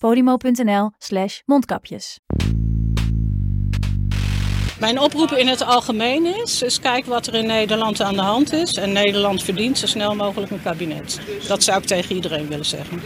[0.00, 2.18] podimo.nl slash mondkapjes.
[4.80, 8.52] Mijn oproep in het algemeen is, is kijk wat er in Nederland aan de hand
[8.52, 8.74] is.
[8.74, 11.20] En Nederland verdient zo snel mogelijk een kabinet.
[11.48, 13.00] Dat zou ik tegen iedereen willen zeggen.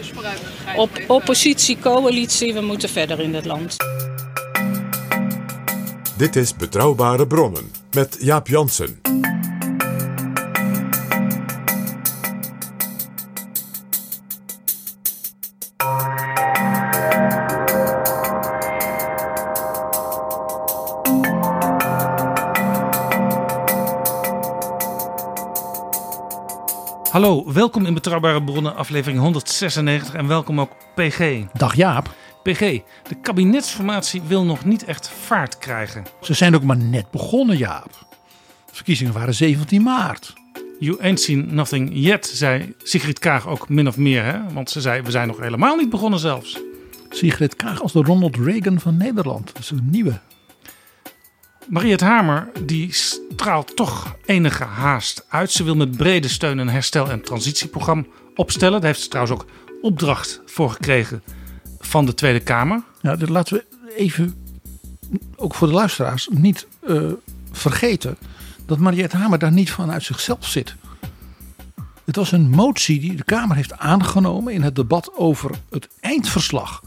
[0.76, 3.76] Op oppositie, coalitie, we moeten verder in dit land.
[6.16, 9.03] Dit is Betrouwbare Bronnen met Jaap Jansen.
[27.54, 31.42] Welkom in Betrouwbare Bronnen, aflevering 196 en welkom ook PG.
[31.52, 32.14] Dag Jaap.
[32.42, 32.58] PG,
[33.08, 36.04] de kabinetsformatie wil nog niet echt vaart krijgen.
[36.20, 38.06] Ze zijn ook maar net begonnen, Jaap.
[38.66, 40.32] De verkiezingen waren 17 maart.
[40.78, 44.24] You ain't seen nothing yet, zei Sigrid Kaag ook min of meer.
[44.24, 44.52] Hè?
[44.52, 46.60] Want ze zei, we zijn nog helemaal niet begonnen zelfs.
[47.10, 49.46] Sigrid Kaag als de Ronald Reagan van Nederland.
[49.46, 50.20] Dat is een nieuwe.
[51.68, 55.50] Mariette Hamer die straalt toch enige haast uit.
[55.50, 58.80] Ze wil met brede steun een herstel- en transitieprogramma opstellen.
[58.80, 59.46] Daar heeft ze trouwens ook
[59.82, 61.22] opdracht voor gekregen
[61.78, 62.82] van de Tweede Kamer.
[63.00, 64.34] Ja, dat laten we even,
[65.36, 67.02] ook voor de luisteraars, niet eh,
[67.52, 68.16] vergeten
[68.66, 70.74] dat Mariette Hamer daar niet vanuit zichzelf zit.
[72.04, 76.82] Het was een motie die de Kamer heeft aangenomen in het debat over het eindverslag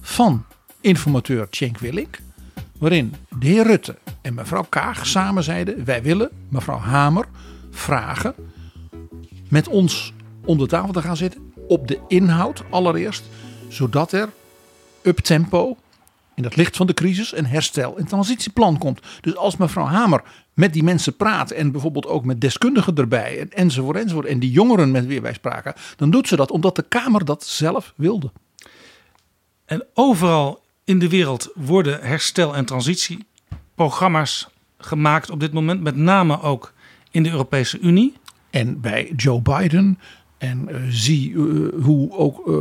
[0.00, 0.44] van
[0.80, 2.18] informateur Cenk Willink.
[2.78, 7.26] Waarin de heer Rutte en mevrouw Kaag samen zeiden: Wij willen mevrouw Hamer
[7.70, 8.34] vragen
[9.48, 10.12] met ons
[10.44, 11.52] om de tafel te gaan zitten.
[11.68, 13.24] Op de inhoud allereerst,
[13.68, 14.28] zodat er
[15.02, 15.76] up tempo
[16.34, 19.00] in het licht van de crisis een herstel- en transitieplan komt.
[19.20, 20.22] Dus als mevrouw Hamer
[20.54, 24.50] met die mensen praat en bijvoorbeeld ook met deskundigen erbij en, enzovoort enzovoort en die
[24.50, 28.32] jongeren met wie wij spraken, dan doet ze dat omdat de Kamer dat zelf wilde.
[29.64, 35.82] En overal in de wereld worden herstel- en transitieprogramma's gemaakt op dit moment.
[35.82, 36.72] Met name ook
[37.10, 38.12] in de Europese Unie.
[38.50, 39.98] En bij Joe Biden
[40.38, 42.54] en eh, zie eh, hoe ook eh,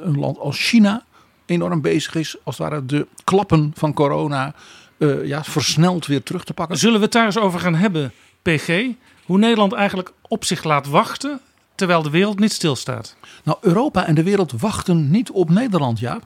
[0.00, 1.04] een land als China
[1.46, 4.54] enorm bezig is, als het ware de klappen van corona
[5.24, 6.78] ja, versneld weer terug te pakken.
[6.78, 8.86] Zullen we het daar eens over gaan hebben, PG?
[9.24, 11.40] Hoe Nederland eigenlijk op zich laat wachten
[11.74, 13.16] terwijl de wereld niet stilstaat.
[13.44, 16.22] Nou, Europa en de wereld wachten niet op Nederland, Jaap.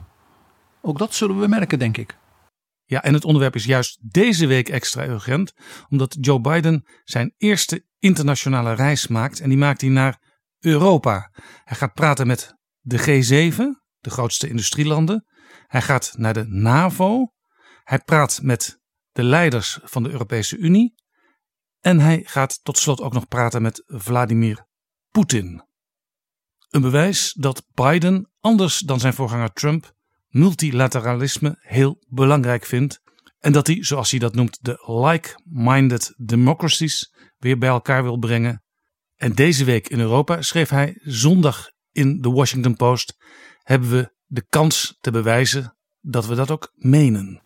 [0.85, 2.17] Ook dat zullen we merken, denk ik.
[2.83, 5.53] Ja, en het onderwerp is juist deze week extra urgent,
[5.89, 10.21] omdat Joe Biden zijn eerste internationale reis maakt en die maakt hij naar
[10.59, 11.31] Europa.
[11.63, 13.57] Hij gaat praten met de G7,
[13.99, 15.25] de grootste industrielanden.
[15.67, 17.33] Hij gaat naar de NAVO.
[17.83, 18.79] Hij praat met
[19.11, 20.95] de leiders van de Europese Unie.
[21.79, 24.67] En hij gaat tot slot ook nog praten met Vladimir
[25.11, 25.63] Poetin.
[26.69, 29.93] Een bewijs dat Biden, anders dan zijn voorganger Trump,
[30.35, 33.01] multilateralisme heel belangrijk vindt.
[33.39, 38.63] En dat hij, zoals hij dat noemt, de like-minded democracies weer bij elkaar wil brengen.
[39.15, 43.17] En deze week in Europa, schreef hij zondag in de Washington Post,
[43.63, 47.41] hebben we de kans te bewijzen dat we dat ook menen.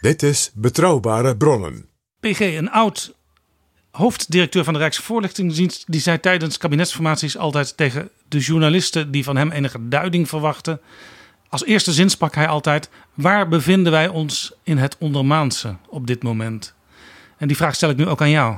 [0.00, 1.88] Dit is Betrouwbare Bronnen.
[2.20, 3.16] PG, een oud
[3.90, 9.50] hoofddirecteur van de Rijksvoorlichtingsdienst, die zei tijdens kabinetsformaties altijd tegen de journalisten die van hem
[9.50, 10.80] enige duiding verwachten.
[11.54, 16.22] Als eerste zin sprak hij altijd: waar bevinden wij ons in het ondermaanse op dit
[16.22, 16.74] moment?
[17.36, 18.56] En die vraag stel ik nu ook aan jou.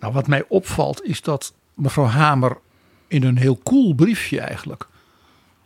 [0.00, 2.58] Nou, wat mij opvalt is dat mevrouw Hamer
[3.08, 4.88] in een heel cool briefje eigenlijk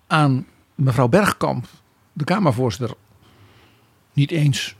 [0.06, 1.66] aan mevrouw Bergkamp,
[2.12, 2.96] de Kamervoorzitter,
[4.12, 4.74] niet eens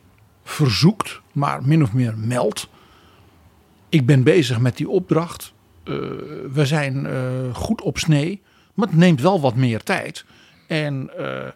[0.45, 2.69] verzoekt, maar min of meer meldt.
[3.89, 5.53] Ik ben bezig met die opdracht.
[5.85, 5.97] Uh,
[6.53, 8.43] we zijn uh, goed op snee,
[8.75, 10.25] maar het neemt wel wat meer tijd.
[10.71, 11.47] En uh,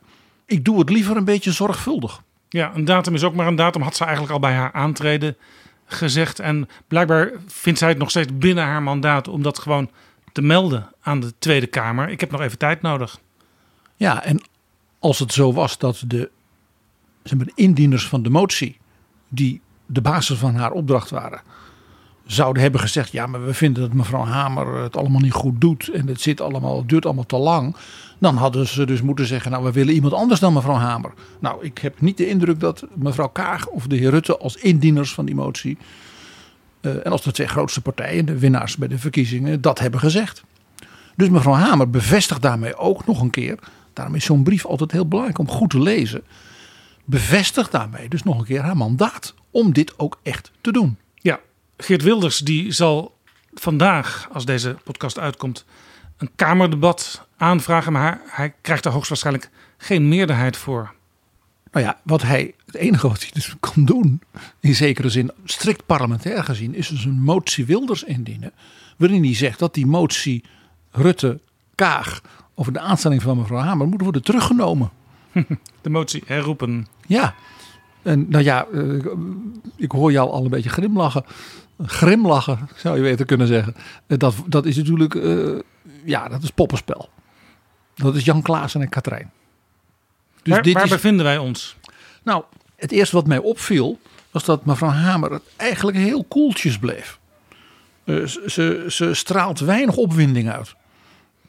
[0.47, 2.23] ik doe het liever een beetje zorgvuldig.
[2.49, 3.83] Ja, een datum is ook maar een datum.
[3.83, 5.37] Had ze eigenlijk al bij haar aantreden
[5.87, 6.39] gezegd.
[6.39, 9.91] En blijkbaar vindt zij het nog steeds binnen haar mandaat om dat gewoon
[10.33, 12.09] te melden aan de Tweede Kamer.
[12.09, 13.21] Ik heb nog even tijd nodig.
[13.97, 14.43] Ja, en
[14.99, 16.31] als het zo was dat de,
[17.23, 18.79] zeg maar, de indieners van de motie,
[19.29, 21.41] die de basis van haar opdracht waren,
[22.27, 25.89] zouden hebben gezegd: ja, maar we vinden dat mevrouw Hamer het allemaal niet goed doet
[25.89, 27.77] en het zit allemaal, duurt allemaal te lang.
[28.19, 31.13] Dan hadden ze dus moeten zeggen: nou, we willen iemand anders dan mevrouw Hamer.
[31.39, 35.15] Nou, ik heb niet de indruk dat mevrouw Kaag of de heer Rutte als indieners
[35.15, 35.79] van die motie
[36.81, 40.45] eh, en als de twee grootste partijen, de winnaars bij de verkiezingen, dat hebben gezegd.
[41.17, 43.59] Dus mevrouw Hamer bevestigt daarmee ook nog een keer.
[43.93, 46.23] Daarom is zo'n brief altijd heel belangrijk om goed te lezen.
[47.05, 50.97] Bevestigt daarmee dus nog een keer haar mandaat om dit ook echt te doen.
[51.85, 53.17] Geert Wilders die zal
[53.55, 55.65] vandaag, als deze podcast uitkomt,
[56.17, 57.93] een Kamerdebat aanvragen.
[57.93, 60.95] Maar hij krijgt daar hoogstwaarschijnlijk geen meerderheid voor.
[61.73, 64.23] Nou ja, wat hij, het enige wat hij dus kan doen,
[64.61, 68.53] in zekere zin strikt parlementair gezien, is dus een motie Wilders indienen.
[68.97, 70.45] Waarin hij zegt dat die motie
[70.91, 71.41] Rutte
[71.75, 72.21] Kaag
[72.55, 74.91] over de aanstelling van mevrouw Hamer moet worden teruggenomen.
[75.83, 76.87] De motie herroepen.
[77.07, 77.35] Ja,
[78.05, 79.05] en nou ja, eh,
[79.77, 81.25] ik hoor jou al een beetje grimlachen.
[81.83, 83.75] Grimlachen zou je weten kunnen zeggen.
[84.07, 85.59] Eh, Dat, dat is natuurlijk, eh,
[86.05, 87.09] ja, dat is poppenspel.
[87.95, 89.33] Dat is Jan Klaassen en Katrijn.
[90.43, 91.77] Dus waar dit waar is, bevinden wij ons?
[92.23, 92.45] nou,
[92.77, 93.99] het eerste wat mij opviel
[94.31, 97.19] was dat mevrouw Hamer het eigenlijk heel koeltjes bleef.
[98.05, 100.75] Eh, ze, ze, straalt weinig opwinding uit.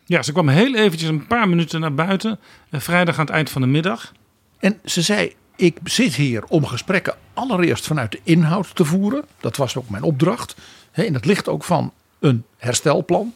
[0.05, 2.39] Ja, ze kwam heel eventjes een paar minuten naar buiten.
[2.71, 4.11] Vrijdag aan het eind van de middag.
[4.59, 9.25] En ze zei: Ik zit hier om gesprekken allereerst vanuit de inhoud te voeren.
[9.39, 10.55] Dat was ook mijn opdracht.
[10.93, 13.33] In het licht ook van een herstelplan.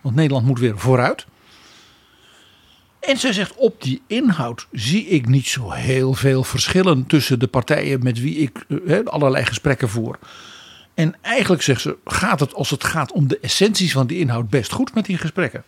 [0.00, 1.26] Want Nederland moet weer vooruit.
[3.00, 7.46] En ze zegt: Op die inhoud zie ik niet zo heel veel verschillen tussen de
[7.46, 10.18] partijen met wie ik eh, allerlei gesprekken voer.
[10.94, 14.50] En eigenlijk zegt ze: gaat het als het gaat om de essenties van die inhoud
[14.50, 15.64] best goed met die gesprekken?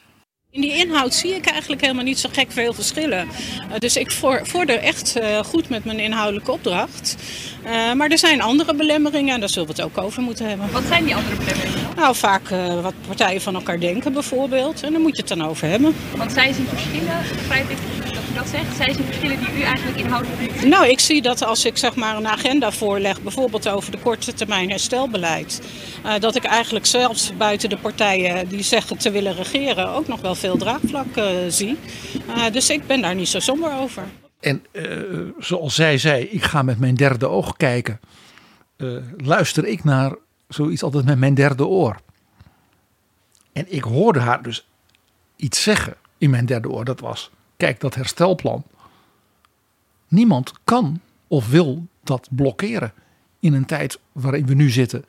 [0.53, 3.29] In die inhoud zie ik eigenlijk helemaal niet zo gek veel verschillen.
[3.71, 4.11] Eh, dus ik
[4.43, 7.17] vorder echt eh, goed met mijn inhoudelijke opdracht.
[7.65, 10.73] Eh, maar er zijn andere belemmeringen en daar zullen we het ook over moeten hebben.
[10.73, 11.89] Wat zijn die andere belemmeringen?
[11.97, 14.83] Nou, vaak eh, wat partijen van elkaar denken bijvoorbeeld.
[14.83, 15.95] En daar moet je het dan over hebben.
[16.17, 17.77] Want zij zien verschillen, begrijp ik
[18.15, 18.77] dat u dat zegt.
[18.77, 21.95] Zij zien verschillen die u eigenlijk inhoudelijk niet Nou, ik zie dat als ik zeg
[21.95, 25.61] maar een agenda voorleg, bijvoorbeeld over de korte termijn herstelbeleid,
[26.05, 30.21] eh, dat ik eigenlijk zelfs buiten de partijen die zeggen te willen regeren ook nog
[30.21, 31.07] wel veel draagvlak
[31.49, 31.77] zie.
[32.53, 34.05] Dus ik ben daar niet zo somber over.
[34.41, 38.01] En eh, zoals zij zei, ik ga met mijn derde oog kijken.
[38.77, 40.15] Eh, luister ik naar
[40.49, 42.01] zoiets altijd met mijn derde oor.
[43.53, 44.69] En ik hoorde haar dus
[45.37, 46.85] iets zeggen in mijn derde oor.
[46.85, 48.65] Dat was, kijk dat herstelplan.
[50.09, 52.93] Niemand kan of wil dat blokkeren
[53.41, 55.05] in een tijd waarin we nu zitten.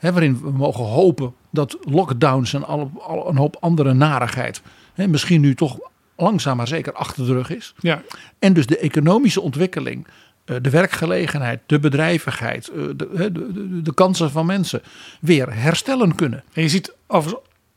[0.00, 2.90] Waarin we mogen hopen dat lockdowns en al,
[3.28, 4.62] een hoop andere narigheid
[5.08, 5.78] misschien nu toch
[6.20, 7.74] langzaam maar zeker achter de rug is.
[7.78, 8.02] Ja,
[8.38, 10.06] En dus de economische ontwikkeling,
[10.44, 14.82] eh, de werkgelegenheid, de bedrijvigheid, eh, de, de, de, de kansen van mensen
[15.20, 16.44] weer herstellen kunnen.
[16.52, 16.94] En je ziet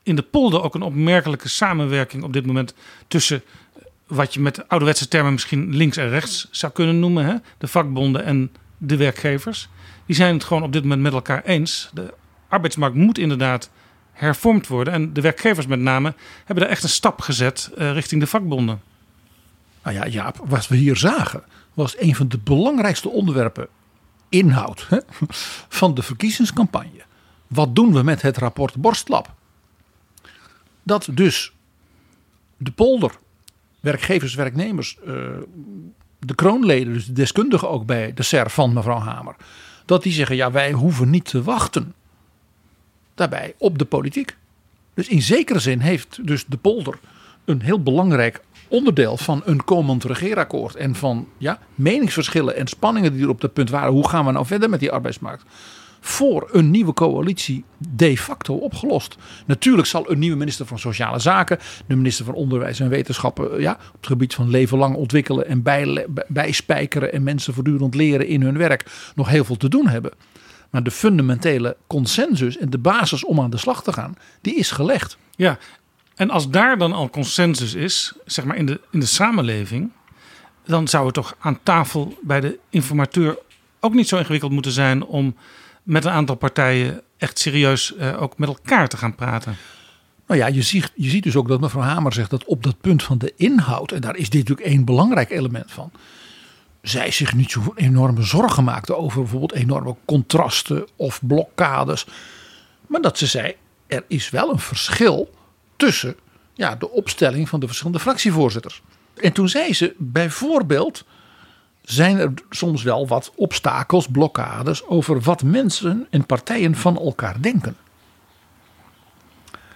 [0.03, 2.73] in de polder ook een opmerkelijke samenwerking op dit moment
[3.07, 3.43] tussen
[4.07, 7.25] wat je met ouderwetse termen misschien links en rechts zou kunnen noemen.
[7.25, 7.35] Hè?
[7.57, 9.69] De vakbonden en de werkgevers.
[10.05, 11.89] Die zijn het gewoon op dit moment met elkaar eens.
[11.93, 12.13] De
[12.47, 13.69] arbeidsmarkt moet inderdaad
[14.13, 14.93] hervormd worden.
[14.93, 16.13] En de werkgevers met name
[16.46, 18.82] hebben daar echt een stap gezet eh, richting de vakbonden.
[19.84, 21.43] Nou ja, Jaap, wat we hier zagen
[21.74, 23.67] was een van de belangrijkste onderwerpen,
[24.29, 24.98] inhoud, hè,
[25.79, 27.01] van de verkiezingscampagne.
[27.48, 29.34] Wat doen we met het rapport Borstlab?
[30.84, 31.53] Dat dus
[32.58, 33.12] de polder,
[33.79, 35.13] werkgevers, werknemers, eh,
[36.20, 39.36] de kroonleden, dus de deskundigen ook bij de SER van mevrouw Hamer,
[39.86, 41.93] dat die zeggen, ja wij hoeven niet te wachten
[43.15, 44.38] daarbij op de politiek.
[44.93, 47.00] Dus in zekere zin heeft dus de polder
[47.46, 50.75] een heel belangrijk onderdeel van een komend regeerakkoord.
[50.75, 53.91] En van ja, meningsverschillen en spanningen die er op dat punt waren.
[53.91, 55.43] Hoe gaan we nou verder met die arbeidsmarkt?
[56.00, 59.15] Voor een nieuwe coalitie de facto opgelost.
[59.46, 63.72] Natuurlijk zal een nieuwe minister van Sociale Zaken, de minister van Onderwijs en Wetenschappen, ja,
[63.72, 68.41] op het gebied van leven lang ontwikkelen en bij, bijspijkeren en mensen voortdurend leren in
[68.41, 70.12] hun werk nog heel veel te doen hebben.
[70.74, 74.72] Maar de fundamentele consensus en de basis om aan de slag te gaan, die is
[74.72, 75.18] gelegd.
[75.36, 75.58] Ja,
[76.15, 79.92] en als daar dan al consensus is, zeg maar in de, in de samenleving,
[80.65, 83.38] dan zou het toch aan tafel bij de informateur
[83.80, 85.36] ook niet zo ingewikkeld moeten zijn om
[85.84, 89.56] met een aantal partijen echt serieus eh, ook met elkaar te gaan praten.
[90.27, 92.82] Nou ja, je ziet, je ziet dus ook dat mevrouw Hamer zegt dat op dat
[92.82, 95.92] punt van de inhoud, en daar is dit natuurlijk één belangrijk element van,
[96.83, 102.05] zij zich niet zo enorme zorgen maakte over bijvoorbeeld enorme contrasten of blokkades.
[102.87, 103.55] Maar dat ze zei,
[103.87, 105.33] er is wel een verschil
[105.75, 106.15] tussen
[106.53, 108.81] ja, de opstelling van de verschillende fractievoorzitters.
[109.21, 111.05] En toen zei ze bijvoorbeeld,
[111.81, 117.77] zijn er soms wel wat obstakels, blokkades over wat mensen en partijen van elkaar denken.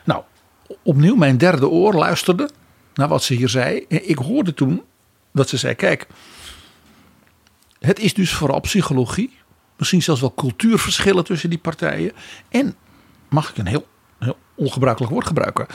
[0.03, 0.23] Nou,
[0.83, 2.49] opnieuw mijn derde oor luisterde
[2.93, 3.85] naar wat ze hier zei.
[3.89, 4.83] En ik hoorde toen
[5.31, 6.07] dat ze zei, kijk,
[7.79, 9.37] het is dus vooral psychologie.
[9.77, 12.11] Misschien zelfs wel cultuurverschillen tussen die partijen.
[12.49, 12.75] En,
[13.29, 13.87] mag ik een heel,
[14.19, 15.67] heel ongebruikelijk woord gebruiken,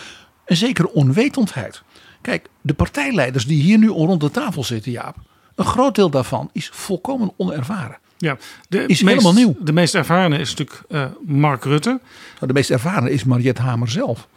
[0.45, 1.83] een zekere onwetendheid.
[2.21, 5.17] Kijk, de partijleiders die hier nu rond de tafel zitten, Jaap.
[5.55, 7.99] Een groot deel daarvan is volkomen onervaren.
[8.19, 8.37] Ja,
[8.69, 9.57] de Is meest, helemaal nieuw.
[9.61, 11.89] De meest ervaren is natuurlijk eh, Mark Rutte.
[12.35, 14.29] Nou, de meest ervaren is Mariette Hamer zelf.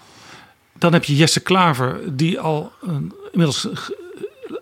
[0.77, 3.77] Dan heb je Jesse Klaver, die al een, inmiddels eh,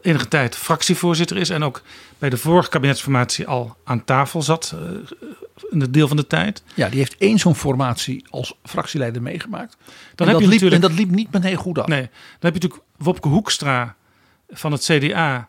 [0.04, 1.50] enige tijd fractievoorzitter is.
[1.50, 1.82] En ook
[2.20, 4.74] bij de vorige kabinetsformatie al aan tafel zat.
[4.76, 5.28] eh,
[5.70, 6.64] in een deel van de tijd.
[6.74, 9.78] Ja, die heeft één zo'n formatie als fractieleider meegemaakt.
[10.16, 11.88] Dan en, heb dat je liep, natuurlijk- en dat liep niet meteen goed af.
[11.88, 13.96] Nee, dan heb je natuurlijk Wopke Hoekstra
[14.50, 15.48] van het CDA.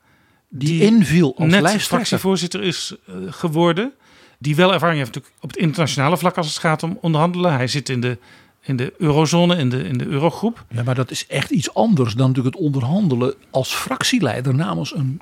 [0.49, 3.92] Die inviel als net fractievoorzitter is eh, geworden.
[4.38, 7.52] Die wel ervaring heeft natuurlijk op het internationale vlak als het gaat om onderhandelen.
[7.52, 8.18] Hij zit in de,
[8.64, 10.64] in de eurozone, in de, in de eurogroep.
[10.71, 15.21] Ja, maar dat is echt iets anders dan natuurlijk het onderhandelen als fractieleider namens een,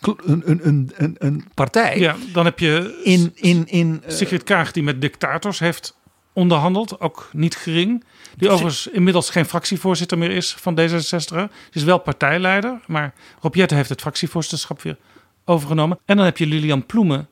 [0.00, 1.98] een, een, een, een, een partij.
[1.98, 5.96] Ja, dan heb je In, in, in, Sigrid Kaag die met dictators heeft
[6.32, 7.00] onderhandeld.
[7.00, 8.04] Ook niet gering.
[8.36, 11.04] Die overigens inmiddels geen fractievoorzitter meer is van D66.
[11.06, 12.80] Ze is wel partijleider.
[12.86, 14.96] Maar Rob Jetten heeft het fractievoorzitterschap weer
[15.44, 15.98] overgenomen.
[16.04, 17.28] En dan heb je Lilian Ploemen.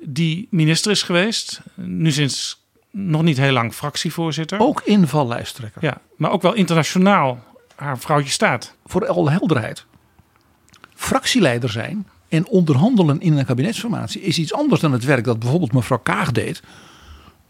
[0.00, 1.60] Die minister is geweest.
[1.74, 2.65] Nu sinds
[2.98, 4.60] nog niet heel lang fractievoorzitter.
[4.60, 5.84] ook invallijsttrekker.
[5.84, 8.76] Ja, maar ook wel internationaal haar vrouwtje staat.
[8.86, 9.84] Voor alle helderheid.
[10.94, 15.72] Fractieleider zijn en onderhandelen in een kabinetsformatie is iets anders dan het werk dat bijvoorbeeld
[15.72, 16.62] mevrouw Kaag deed.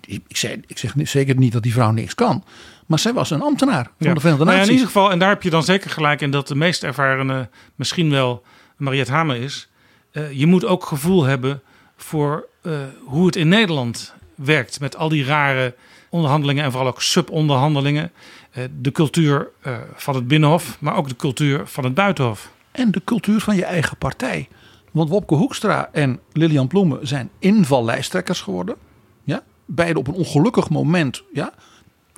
[0.06, 2.44] Ik zeg, ik zeg zeker niet dat die vrouw niks kan.
[2.86, 4.14] Maar zij was een ambtenaar van Ja.
[4.14, 6.30] de Verenigde Nou ja, in ieder geval, en daar heb je dan zeker gelijk in
[6.30, 8.42] dat de meest ervarene misschien wel
[8.76, 9.68] Mariette Hamer is.
[10.12, 11.62] Eh, je moet ook gevoel hebben
[11.96, 12.72] voor eh,
[13.04, 15.74] hoe het in Nederland werkt met al die rare
[16.08, 18.12] onderhandelingen en vooral ook subonderhandelingen.
[18.50, 22.50] Eh, de cultuur eh, van het Binnenhof, maar ook de cultuur van het Buitenhof.
[22.70, 24.48] En de cultuur van je eigen partij.
[24.92, 28.76] Want Wopke Hoekstra en Lilian Ploemen zijn invallijsttrekkers geworden.
[29.24, 29.42] Ja?
[29.64, 31.52] Beide op een ongelukkig moment ja?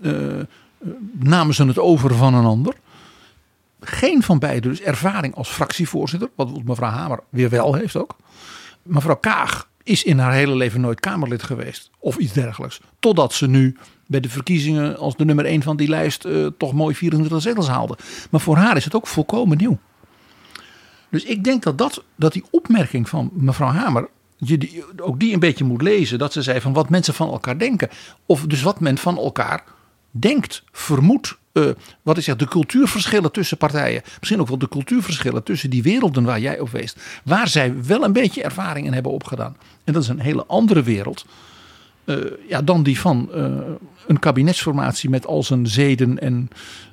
[0.03, 0.13] eh,
[1.13, 2.75] namen ze het over van een ander.
[3.81, 6.31] Geen van beiden dus ervaring als fractievoorzitter.
[6.35, 8.17] Wat mevrouw Hamer weer wel heeft ook.
[8.83, 11.91] Mevrouw Kaag is in haar hele leven nooit Kamerlid geweest.
[11.99, 12.81] Of iets dergelijks.
[12.99, 13.77] Totdat ze nu
[14.07, 17.69] bij de verkiezingen als de nummer 1 van die lijst eh, toch mooi 24 zetels
[17.69, 17.99] haalde.
[18.31, 19.79] Maar voor haar is het ook volkomen nieuw.
[21.11, 25.41] Dus ik denk dat, dat, dat die opmerking van mevrouw Hamer, die, ook die een
[25.41, 26.19] beetje moet lezen.
[26.19, 27.89] Dat ze zei van wat mensen van elkaar denken.
[28.27, 29.65] Of dus wat men van elkaar
[30.11, 31.37] denkt, vermoedt.
[31.53, 31.65] eh,
[32.03, 34.03] wat is zeg, de cultuurverschillen tussen partijen.
[34.19, 37.01] Misschien ook wel de cultuurverschillen tussen die werelden waar jij op weest.
[37.25, 39.57] Waar zij wel een beetje ervaring in hebben opgedaan.
[39.85, 41.25] En dat is een hele andere wereld.
[42.05, 42.17] eh,
[42.49, 43.45] ja, dan die van eh,
[44.07, 46.49] een kabinetsformatie met al zijn zeden en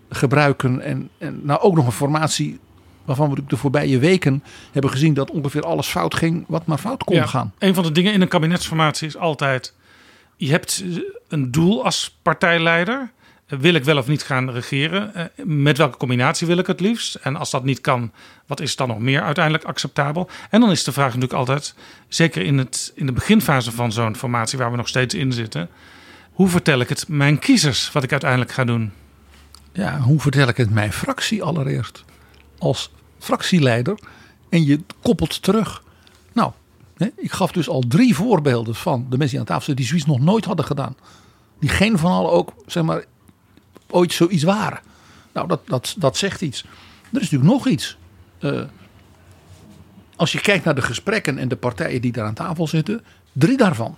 [0.09, 0.81] gebruiken.
[0.81, 2.59] En, en nou ook nog een formatie
[3.05, 7.03] waarvan we de voorbije weken hebben gezien dat ongeveer alles fout ging wat maar fout
[7.03, 7.53] kon Ja, gaan.
[7.59, 9.73] Een van de dingen in een kabinetsformatie is altijd:
[10.35, 10.83] je hebt
[11.27, 13.11] een doel als partijleider.
[13.47, 15.15] Wil ik wel of niet gaan regeren?
[15.15, 17.15] Eh, Met welke combinatie wil ik het liefst?
[17.15, 18.11] En als dat niet kan,
[18.45, 20.29] wat is dan nog meer uiteindelijk acceptabel?
[20.49, 21.75] En dan is de vraag natuurlijk altijd,
[22.07, 25.69] zeker in, het, in de beginfase van zo'n formatie waar we nog steeds in zitten,
[26.31, 28.91] hoe vertel ik het mijn kiezers wat ik uiteindelijk ga doen?
[29.71, 32.03] Ja, hoe vertel ik het mijn fractie allereerst?
[32.57, 33.99] Als fractieleider
[34.49, 35.83] en je koppelt terug.
[36.97, 40.05] Ik gaf dus al drie voorbeelden van de mensen die aan tafel zitten die zoiets
[40.05, 40.95] nog nooit hadden gedaan.
[41.59, 43.03] Die geen van allen ook, zeg maar,
[43.89, 44.79] ooit zoiets waren.
[45.33, 46.61] Nou, dat, dat, dat zegt iets.
[46.61, 47.97] Er is natuurlijk nog iets.
[48.39, 48.61] Eh,
[50.15, 53.57] als je kijkt naar de gesprekken en de partijen die daar aan tafel zitten, drie
[53.57, 53.95] daarvan,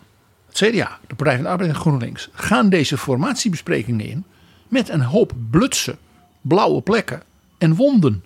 [0.48, 4.26] het CDA, de Partij van de Arbeid en GroenLinks, gaan deze formatiebesprekingen in
[4.68, 5.98] met een hoop blutsen,
[6.42, 7.22] blauwe plekken
[7.58, 8.26] en wonden.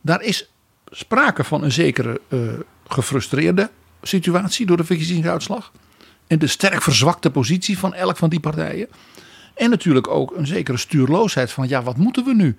[0.00, 0.50] Daar is
[0.90, 2.38] sprake van een zekere eh,
[2.92, 3.70] gefrustreerde
[4.02, 5.72] situatie door de verkiezingsuitslag.
[6.26, 8.88] En de sterk verzwakte positie van elk van die partijen.
[9.54, 12.56] En natuurlijk ook een zekere stuurloosheid van ja, wat moeten we nu?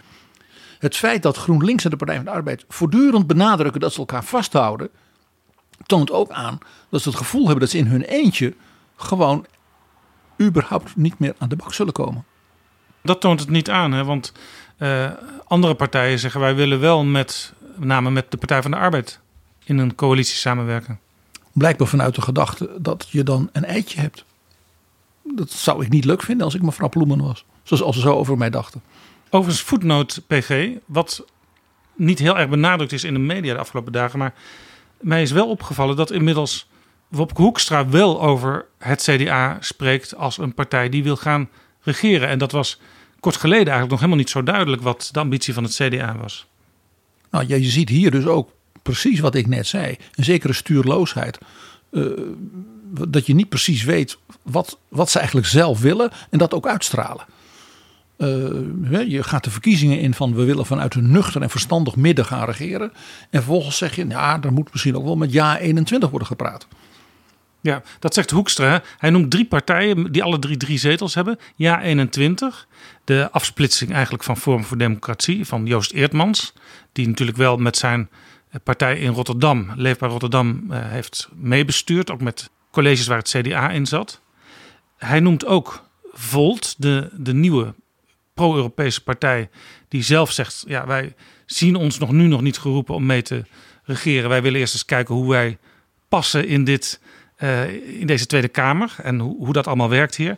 [0.79, 4.23] Het feit dat GroenLinks en de Partij van de Arbeid voortdurend benadrukken dat ze elkaar
[4.23, 4.89] vasthouden,
[5.85, 6.57] toont ook aan
[6.89, 8.53] dat ze het gevoel hebben dat ze in hun eentje
[8.95, 9.45] gewoon
[10.41, 12.25] überhaupt niet meer aan de bak zullen komen.
[13.03, 14.03] Dat toont het niet aan, hè?
[14.03, 14.33] want
[14.77, 15.09] uh,
[15.45, 19.19] andere partijen zeggen wij willen wel met name met de Partij van de Arbeid
[19.63, 20.99] in een coalitie samenwerken.
[21.51, 24.25] Blijkbaar vanuit de gedachte dat je dan een eitje hebt.
[25.23, 27.45] Dat zou ik niet leuk vinden als ik mevrouw Ploemen was.
[27.63, 28.81] Zoals als ze zo over mij dachten.
[29.29, 31.25] Overigens, voetnoot PG, wat
[31.95, 34.19] niet heel erg benadrukt is in de media de afgelopen dagen.
[34.19, 34.33] Maar
[34.99, 36.69] mij is wel opgevallen dat inmiddels
[37.07, 41.49] Wopke Hoekstra wel over het CDA spreekt als een partij die wil gaan
[41.81, 42.27] regeren.
[42.27, 42.79] En dat was
[43.19, 46.47] kort geleden eigenlijk nog helemaal niet zo duidelijk wat de ambitie van het CDA was.
[47.29, 48.51] Nou, ja, je ziet hier dus ook
[48.81, 49.97] precies wat ik net zei.
[50.15, 51.37] Een zekere stuurloosheid.
[51.91, 52.05] Uh,
[53.07, 57.25] dat je niet precies weet wat, wat ze eigenlijk zelf willen en dat ook uitstralen.
[58.17, 62.25] Uh, je gaat de verkiezingen in van we willen vanuit een nuchter en verstandig midden
[62.25, 62.91] gaan regeren.
[63.29, 66.67] En vervolgens zeg je, ja, daar moet misschien ook wel met ja 21 worden gepraat.
[67.61, 68.81] Ja, dat zegt Hoekstra.
[68.97, 71.39] Hij noemt drie partijen die alle drie drie zetels hebben.
[71.55, 72.67] Ja 21,
[73.03, 76.53] de afsplitsing eigenlijk van Forum voor Democratie van Joost Eertmans.
[76.91, 78.09] Die natuurlijk wel met zijn
[78.63, 82.11] partij in Rotterdam, Leefbaar Rotterdam, eh, heeft meebestuurd.
[82.11, 84.21] Ook met colleges waar het CDA in zat.
[84.97, 87.73] Hij noemt ook Volt, de, de nieuwe
[88.33, 89.49] pro-Europese partij,
[89.87, 91.15] die zelf zegt: ja, wij
[91.45, 93.45] zien ons nog nu nog niet geroepen om mee te
[93.83, 94.29] regeren.
[94.29, 95.57] Wij willen eerst eens kijken hoe wij
[96.09, 96.99] passen in, dit,
[97.39, 100.37] uh, in deze Tweede Kamer en hoe, hoe dat allemaal werkt hier.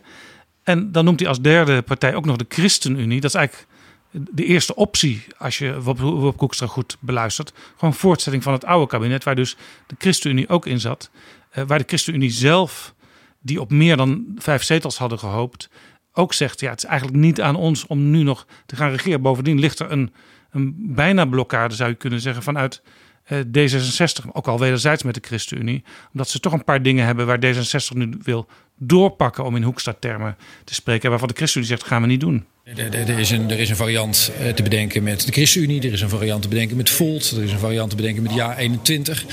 [0.62, 3.20] En dan noemt hij als derde partij ook nog de ChristenUnie.
[3.20, 3.68] Dat is eigenlijk
[4.14, 7.52] de eerste optie, als je Wop Koekstra goed beluistert.
[7.76, 9.56] Gewoon voortzetting van het oude kabinet, waar dus
[9.86, 11.10] de ChristenUnie ook in zat.
[11.54, 12.94] Uh, waar de ChristenUnie zelf,
[13.40, 15.70] die op meer dan vijf zetels hadden gehoopt,
[16.12, 19.22] ook zegt: ja, het is eigenlijk niet aan ons om nu nog te gaan regeren.
[19.22, 20.12] Bovendien ligt er een,
[20.50, 22.82] een bijna blokkade, zou je kunnen zeggen, vanuit
[23.28, 27.26] uh, D66, ook al wederzijds met de ChristenUnie, omdat ze toch een paar dingen hebben
[27.26, 32.02] waar D66 nu wil doorpakken, om in Hoekstad-termen te spreken, waarvan de ChristenUnie zegt: gaan
[32.02, 32.44] we niet doen.
[32.64, 36.00] Er is, een, er is een variant eh, te bedenken met de ChristenUnie, er is
[36.00, 39.26] een variant te bedenken met Volt, er is een variant te bedenken met Ja21,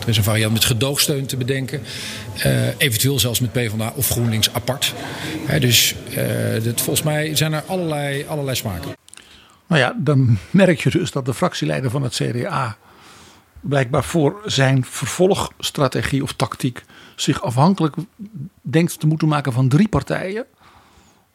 [0.00, 1.80] er is een variant met gedoogsteun te bedenken,
[2.46, 4.94] uh, eventueel zelfs met PvdA of GroenLinks apart.
[5.50, 8.96] Uh, dus uh, dat, volgens mij zijn er allerlei, allerlei smaken.
[9.66, 12.76] Nou ja, dan merk je dus dat de fractieleider van het CDA
[13.60, 16.84] blijkbaar voor zijn vervolgstrategie of tactiek
[17.16, 17.96] zich afhankelijk
[18.62, 20.46] denkt te moeten maken van drie partijen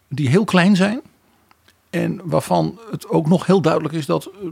[0.07, 1.01] die heel klein zijn
[1.89, 4.47] en waarvan het ook nog heel duidelijk is dat eh,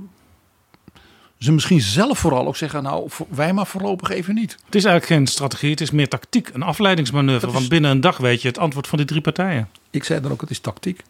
[1.37, 4.51] ze misschien zelf vooral ook zeggen: Nou, wij maar voorlopig even niet.
[4.65, 7.47] Het is eigenlijk geen strategie, het is meer tactiek, een afleidingsmanoeuvre.
[7.47, 7.53] Is...
[7.53, 9.69] Want binnen een dag weet je het antwoord van die drie partijen.
[9.89, 11.03] Ik zei dan ook: het is tactiek.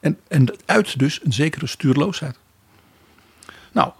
[0.00, 2.36] En, en uit dus een zekere stuurloosheid.
[3.72, 3.92] Nou,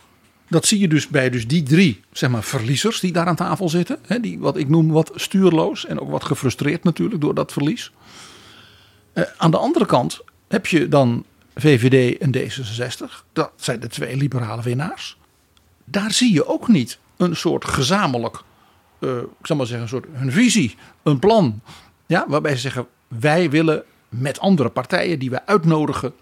[0.49, 3.69] dat zie je dus bij dus die drie zeg maar, verliezers die daar aan tafel
[3.69, 3.99] zitten.
[4.07, 7.93] Hè, die wat ik noem wat stuurloos en ook wat gefrustreerd natuurlijk door dat verlies.
[9.15, 13.25] Uh, aan de andere kant heb je dan VVD en D66.
[13.33, 15.17] Dat zijn de twee liberale winnaars.
[15.85, 18.43] Daar zie je ook niet een soort gezamenlijk,
[18.99, 21.61] uh, ik zal maar zeggen, een soort een visie, een plan.
[22.07, 26.13] Ja, waarbij ze zeggen: wij willen met andere partijen die wij uitnodigen.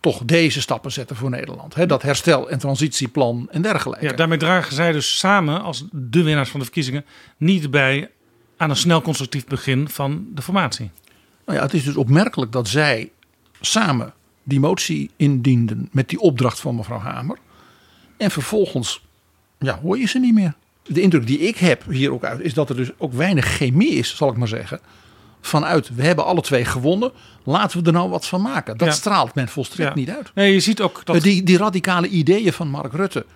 [0.00, 1.88] Toch deze stappen zetten voor Nederland.
[1.88, 4.04] Dat herstel- en transitieplan en dergelijke.
[4.04, 7.04] Ja, daarmee dragen zij dus samen als de winnaars van de verkiezingen
[7.36, 8.10] niet bij
[8.56, 10.90] aan een snel constructief begin van de formatie.
[11.46, 13.10] Nou ja, het is dus opmerkelijk dat zij
[13.60, 17.38] samen die motie indienden met die opdracht van mevrouw Hamer.
[18.16, 19.02] En vervolgens
[19.58, 20.54] ja, hoor je ze niet meer.
[20.82, 23.92] De indruk die ik heb hier ook uit is dat er dus ook weinig chemie
[23.92, 24.80] is, zal ik maar zeggen.
[25.40, 27.12] Vanuit we hebben alle twee gewonnen,
[27.44, 28.76] laten we er nou wat van maken.
[28.76, 30.30] Dat straalt men volstrekt niet uit.
[30.34, 31.22] Nee, je ziet ook dat...
[31.22, 33.26] Die, die radicale ideeën van Mark Rutte,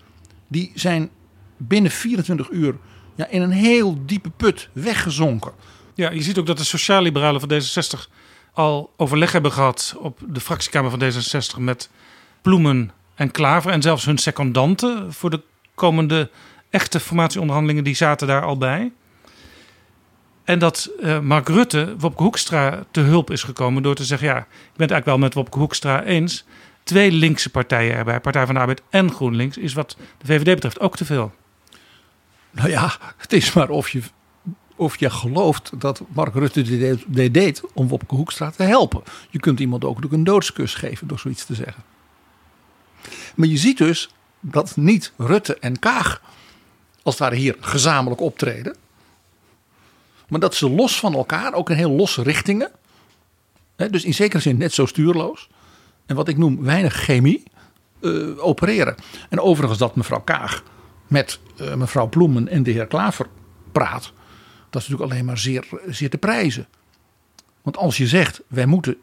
[0.49, 1.11] die zijn
[1.57, 2.77] binnen 24 uur
[3.15, 5.53] ja, in een heel diepe put weggezonken.
[5.95, 8.11] Ja, je ziet ook dat de sociaal-liberalen van D66
[8.53, 11.91] al overleg hebben gehad op de fractiekamer van D66 met
[12.43, 13.73] Ploemen en Klaver.
[13.73, 15.41] En zelfs hun secondanten voor de
[15.75, 16.31] komende
[16.71, 18.93] echte formatieonderhandelingen, die zaten daar al bij.
[20.44, 24.38] En dat uh, Mark Rutte Wopke Hoekstra te hulp is gekomen door te zeggen: ja,
[24.38, 26.44] ik ben het eigenlijk wel met Wopke Hoekstra eens.
[26.83, 30.81] Twee linkse partijen erbij, Partij van de Arbeid en GroenLinks, is wat de VVD betreft
[30.81, 31.33] ook te veel.
[32.50, 34.02] Nou ja, het is maar of je
[34.76, 36.62] of je gelooft dat Mark Rutte
[37.07, 39.02] dit deed om Wopke Hoekstra te helpen.
[39.31, 41.83] Je kunt iemand ook een doodskus geven door zoiets te zeggen.
[43.35, 46.22] Maar je ziet dus dat niet Rutte en Kaag
[47.02, 48.76] als het ware hier gezamenlijk optreden.
[50.33, 52.71] Maar dat ze los van elkaar, ook in heel losse richtingen.
[53.77, 55.49] Hè, dus in zekere zin net zo stuurloos.
[56.07, 57.42] En wat ik noem weinig chemie
[58.01, 58.95] uh, opereren.
[59.29, 60.62] En overigens dat mevrouw Kaag
[61.07, 63.27] met uh, mevrouw Bloemen en de heer Klaver
[63.73, 64.12] praat
[64.73, 66.66] dat is natuurlijk alleen maar zeer, zeer te prijzen.
[67.62, 68.97] Want als je zegt, wij moeten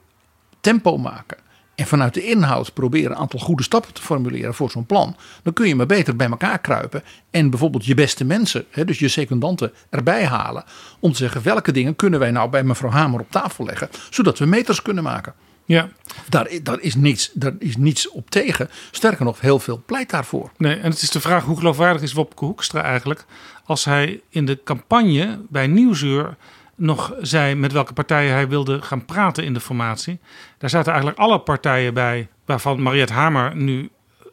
[0.60, 1.38] tempo maken
[1.80, 5.54] en vanuit de inhoud proberen een aantal goede stappen te formuleren voor zo'n plan, dan
[5.54, 9.08] kun je maar beter bij elkaar kruipen en bijvoorbeeld je beste mensen, hè, dus je
[9.08, 10.64] secondanten, erbij halen.
[11.00, 14.40] Om te zeggen welke dingen kunnen wij nou bij mevrouw Hamer op tafel leggen, zodat
[14.40, 15.34] we meters kunnen maken.
[15.66, 15.90] Ja.
[16.30, 18.70] Daar, daar, is niets, daar is niets op tegen.
[18.92, 20.52] Sterker nog, heel veel pleit daarvoor.
[20.58, 23.26] Nee, en het is de vraag hoe geloofwaardig is Wopke Hoekstra eigenlijk
[23.66, 26.36] als hij in de campagne bij Nieuwsuur
[26.80, 30.20] nog zei met welke partijen hij wilde gaan praten in de formatie.
[30.58, 33.90] Daar zaten eigenlijk alle partijen bij waarvan Mariette Hamer nu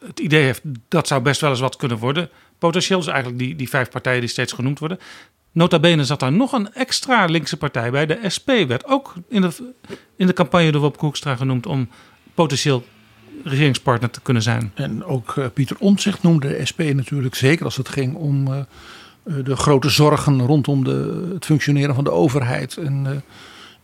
[0.07, 2.31] het idee heeft dat zou best wel eens wat kunnen worden.
[2.59, 4.99] Potentieel is eigenlijk die, die vijf partijen die steeds genoemd worden.
[5.53, 8.07] Nota bene zat daar nog een extra linkse partij bij.
[8.07, 9.73] De SP werd ook in de,
[10.17, 11.89] in de campagne door Wopke Hoekstra genoemd om
[12.35, 12.85] potentieel
[13.45, 14.73] regeringspartner te kunnen zijn.
[14.75, 18.59] En ook uh, Pieter Omtzigt noemde de SP natuurlijk, zeker als het ging om uh,
[19.27, 23.17] de grote zorgen rondom de, het functioneren van de overheid en, uh,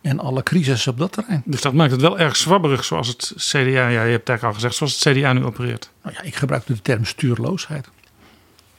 [0.01, 1.41] en alle crises op dat terrein.
[1.45, 4.53] Dus dat maakt het wel erg zwabberig zoals het CDA, ja je hebt eigenlijk al
[4.53, 5.89] gezegd, zoals het CDA nu opereert.
[6.03, 7.89] Nou ja, ik gebruikte de term stuurloosheid.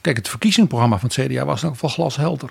[0.01, 2.49] Kijk, het verkiezingsprogramma van het CDA was in ieder glashelder.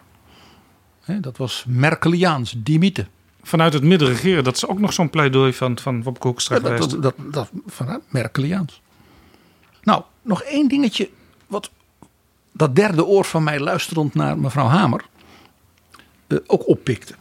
[1.01, 3.07] He, dat was Merkeliaans, die mythe.
[3.43, 6.61] Vanuit het midden regeren, dat is ook nog zo'n pleidooi van, van Wopke Hoekstra ja,
[6.63, 8.81] dat, dat, dat, dat, vanuit Merkeliaans.
[9.83, 11.11] Nou, nog één dingetje.
[12.57, 15.05] Dat derde oor van mij luisterend naar mevrouw Hamer
[16.29, 17.15] uh, ook oppikte.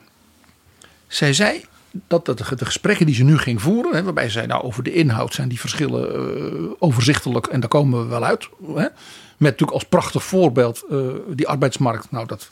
[1.07, 1.65] Zij zei
[2.07, 5.33] dat de, gesprekken die ze nu ging voeren, hè, waarbij zij nou over de inhoud
[5.33, 8.49] zijn die verschillen uh, overzichtelijk en daar komen we wel uit.
[8.61, 8.87] Hè,
[9.37, 12.11] met natuurlijk als prachtig voorbeeld uh, die arbeidsmarkt.
[12.11, 12.49] Nou, dat,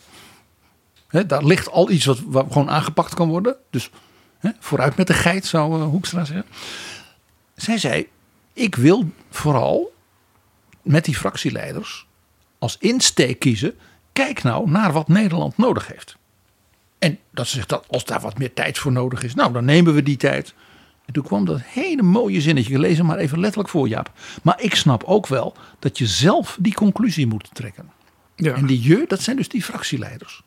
[1.07, 3.55] hè, daar ligt al iets wat, wat, gewoon aangepakt kan worden.
[3.69, 3.89] Dus
[4.59, 6.45] vooruit met de geit, zou Hoekstra zeggen.
[7.55, 8.07] Zij zei:
[8.53, 9.93] Ik wil vooral
[10.81, 12.07] met die fractieleiders
[12.61, 13.75] als insteek kiezen.
[14.13, 16.15] Kijk nou naar wat Nederland nodig heeft.
[16.99, 19.65] En dat ze zegt dat als daar wat meer tijd voor nodig is, nou dan
[19.65, 20.53] nemen we die tijd.
[21.05, 24.11] En toen kwam dat hele mooie zinnetje, gelezen maar even letterlijk voor Jaap.
[24.43, 27.91] Maar ik snap ook wel dat je zelf die conclusie moet trekken.
[28.35, 28.53] Ja.
[28.53, 30.43] En die je, dat zijn dus die fractieleiders.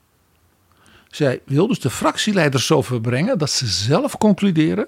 [1.08, 4.86] Zij wil dus de fractieleiders zo verbrengen dat ze zelf concluderen.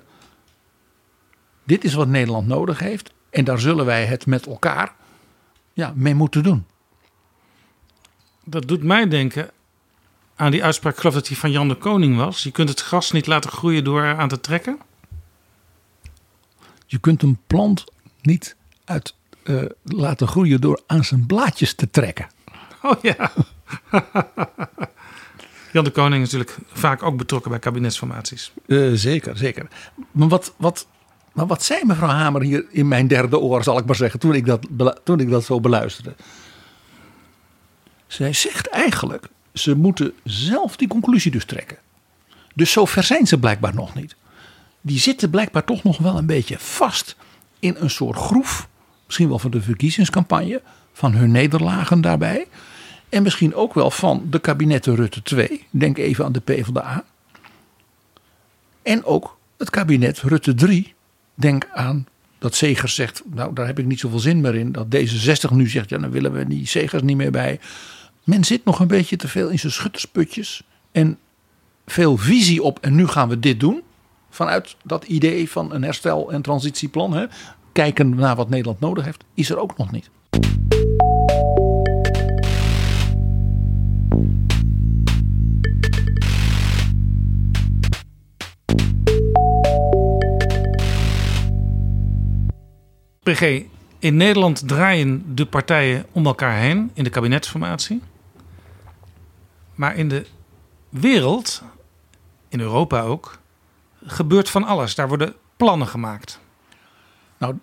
[1.65, 3.13] Dit is wat Nederland nodig heeft.
[3.31, 4.95] En daar zullen wij het met elkaar
[5.73, 6.65] ja, mee moeten doen.
[8.49, 9.51] Dat doet mij denken
[10.37, 12.43] aan die uitspraak, ik geloof dat die van Jan de Koning was.
[12.43, 14.79] Je kunt het gras niet laten groeien door eraan te trekken.
[16.87, 17.85] Je kunt een plant
[18.23, 22.27] niet uit uh, laten groeien door aan zijn blaadjes te trekken.
[22.83, 23.33] Oh ja.
[25.73, 28.53] Jan de Koning is natuurlijk vaak ook betrokken bij kabinetsformaties.
[28.67, 29.69] Uh, zeker, zeker.
[30.11, 30.87] Maar wat, wat,
[31.33, 34.35] maar wat zei mevrouw Hamer hier in mijn derde oor, zal ik maar zeggen, toen
[34.35, 34.67] ik dat,
[35.05, 36.15] toen ik dat zo beluisterde?
[38.07, 41.79] Zij zegt eigenlijk, ze moeten zelf die conclusie dus trekken.
[42.55, 44.17] Dus zover zijn ze blijkbaar nog niet.
[44.81, 47.17] Die zitten blijkbaar toch nog wel een beetje vast
[47.59, 48.69] in een soort groef.
[49.07, 52.47] Misschien wel van de verkiezingscampagne, van hun nederlagen daarbij.
[53.09, 55.67] En misschien ook wel van de kabinetten Rutte 2.
[55.71, 57.05] Denk even aan de PvdA.
[58.83, 60.95] En ook het kabinet Rutte 3.
[61.35, 62.07] Denk aan
[62.39, 64.73] dat Segers zegt, nou daar heb ik niet zoveel zin meer in.
[64.73, 67.61] Dat D66 nu zegt, ja dan willen we die Segers niet meer bij.
[68.27, 70.63] Men zit nog een beetje te veel in zijn schuttersputjes.
[70.93, 71.19] En
[71.87, 73.83] veel visie op, en nu gaan we dit doen.
[74.31, 77.13] Vanuit dat idee van een herstel- en transitieplan.
[77.13, 77.27] Hè,
[77.73, 80.11] kijken naar wat Nederland nodig heeft, is er ook nog niet.
[93.23, 93.63] PG,
[93.99, 98.01] in Nederland draaien de partijen om elkaar heen in de kabinetsformatie.
[99.77, 100.27] Maar in de
[100.89, 101.63] wereld,
[102.49, 103.39] in Europa ook,
[104.07, 104.95] gebeurt van alles.
[104.95, 106.41] Daar worden plannen gemaakt.
[107.39, 107.59] Nou,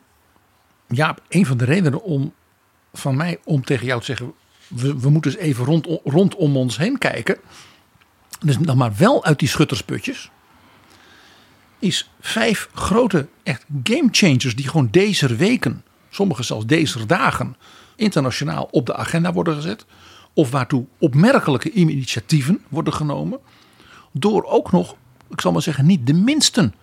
[0.87, 2.33] ja, een van de redenen om
[2.93, 4.33] van mij om tegen jou te zeggen:
[4.67, 7.37] we, we moeten eens even rond, rondom ons heen kijken.
[8.39, 10.31] Dus dan maar wel uit die schuttersputjes.
[11.79, 17.55] Is vijf grote echt game changers die gewoon deze weken, sommige zelfs deze dagen,
[17.95, 19.85] internationaal op de agenda worden gezet.
[20.33, 23.39] Of waartoe opmerkelijke initiatieven worden genomen.
[24.11, 24.95] Door ook nog,
[25.29, 26.73] ik zal maar zeggen, niet de minsten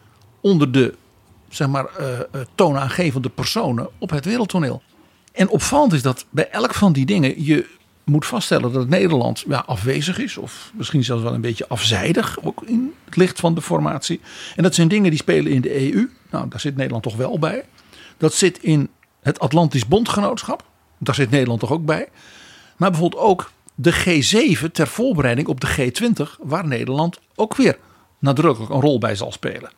[0.40, 0.94] onder de
[1.48, 4.82] zeg maar, uh, toonaangevende personen op het wereldtoneel.
[5.32, 9.62] En opvallend is dat bij elk van die dingen je moet vaststellen dat Nederland ja,
[9.66, 10.36] afwezig is.
[10.36, 12.38] Of misschien zelfs wel een beetje afzijdig.
[12.42, 14.20] Ook in het licht van de formatie.
[14.56, 16.10] En dat zijn dingen die spelen in de EU.
[16.30, 17.64] Nou, daar zit Nederland toch wel bij.
[18.16, 18.88] Dat zit in
[19.20, 20.64] het Atlantisch Bondgenootschap.
[20.98, 22.08] Daar zit Nederland toch ook bij.
[22.80, 26.38] Maar bijvoorbeeld ook de G7 ter voorbereiding op de G20.
[26.38, 27.78] Waar Nederland ook weer
[28.18, 29.70] nadrukkelijk een rol bij zal spelen.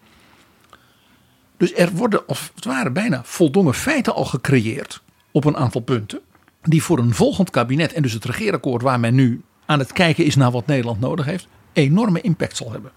[1.57, 6.21] Dus er worden als het ware bijna voldongen feiten al gecreëerd op een aantal punten.
[6.63, 10.25] Die voor een volgend kabinet en dus het regeerakkoord waar men nu aan het kijken
[10.25, 12.93] is naar wat Nederland nodig heeft, enorme impact zal hebben.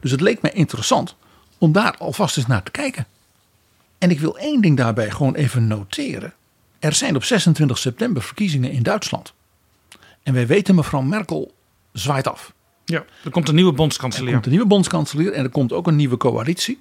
[0.00, 1.16] Dus het leek mij interessant
[1.58, 3.06] om daar alvast eens naar te kijken.
[3.98, 6.34] En ik wil één ding daarbij gewoon even noteren.
[6.78, 9.34] Er zijn op 26 september verkiezingen in Duitsland.
[10.24, 11.54] En wij weten, mevrouw Merkel
[11.92, 12.54] zwaait af.
[12.84, 14.32] Ja, er komt een nieuwe Er bondskanselier.
[14.32, 16.80] komt een nieuwe bondskanselier en er komt ook een nieuwe coalitie.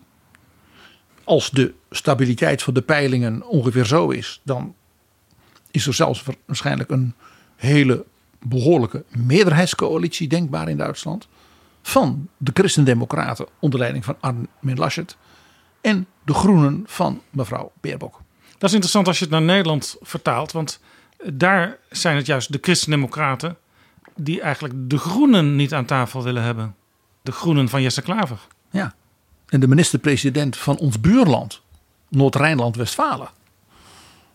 [1.23, 4.75] Als de stabiliteit van de peilingen ongeveer zo is, dan
[5.71, 7.13] is er zelfs waarschijnlijk een
[7.55, 8.05] hele
[8.39, 11.27] behoorlijke meerderheidscoalitie denkbaar in Duitsland.
[11.81, 15.17] Van de Christendemocraten onder leiding van Armin Laschet
[15.81, 18.21] en de Groenen van mevrouw Baerbock.
[18.57, 20.51] Dat is interessant als je het naar Nederland vertaalt.
[20.51, 20.79] Want
[21.33, 23.57] daar zijn het juist de Christen-Democraten
[24.15, 26.75] die eigenlijk de Groenen niet aan tafel willen hebben.
[27.21, 28.39] De Groenen van Jesse Klaver.
[28.69, 28.93] Ja.
[29.47, 31.61] En de minister-president van ons buurland,
[32.09, 33.29] Noord-Rijnland-Westfalen.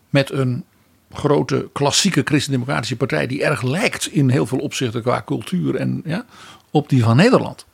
[0.09, 0.65] Met een
[1.11, 6.25] grote klassieke christendemocratische partij die erg lijkt in heel veel opzichten qua cultuur en ja,
[6.71, 7.65] op die van Nederland.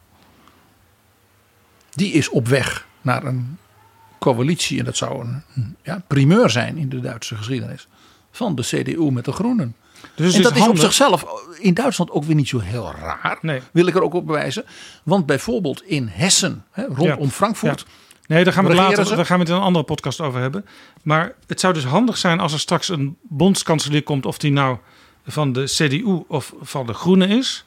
[1.90, 3.58] Die is op weg naar een
[4.20, 7.88] coalitie en dat zou een ja, primeur zijn in de Duitse geschiedenis
[8.36, 9.76] van de CDU met de Groenen.
[10.16, 11.26] Dus en dat is op zichzelf
[11.60, 13.38] in Duitsland ook weer niet zo heel raar.
[13.42, 13.62] Nee.
[13.72, 14.66] Wil ik er ook op bewijzen.
[15.04, 17.30] Want bijvoorbeeld in Hessen, hè, rondom Ja.
[17.30, 17.80] Frankfurt.
[17.80, 17.94] Ja.
[18.28, 19.16] Nee, daar gaan we later, ze?
[19.16, 20.66] daar gaan we het in een andere podcast over hebben.
[21.04, 24.78] Maar het zou dus handig zijn als er straks een bondskanselier komt, of die nou
[25.26, 27.66] van de CDU of van de Groenen is,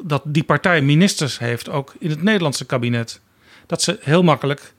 [0.00, 3.20] dat die partij ministers heeft ook in het Nederlandse kabinet.
[3.66, 4.74] Dat ze heel makkelijk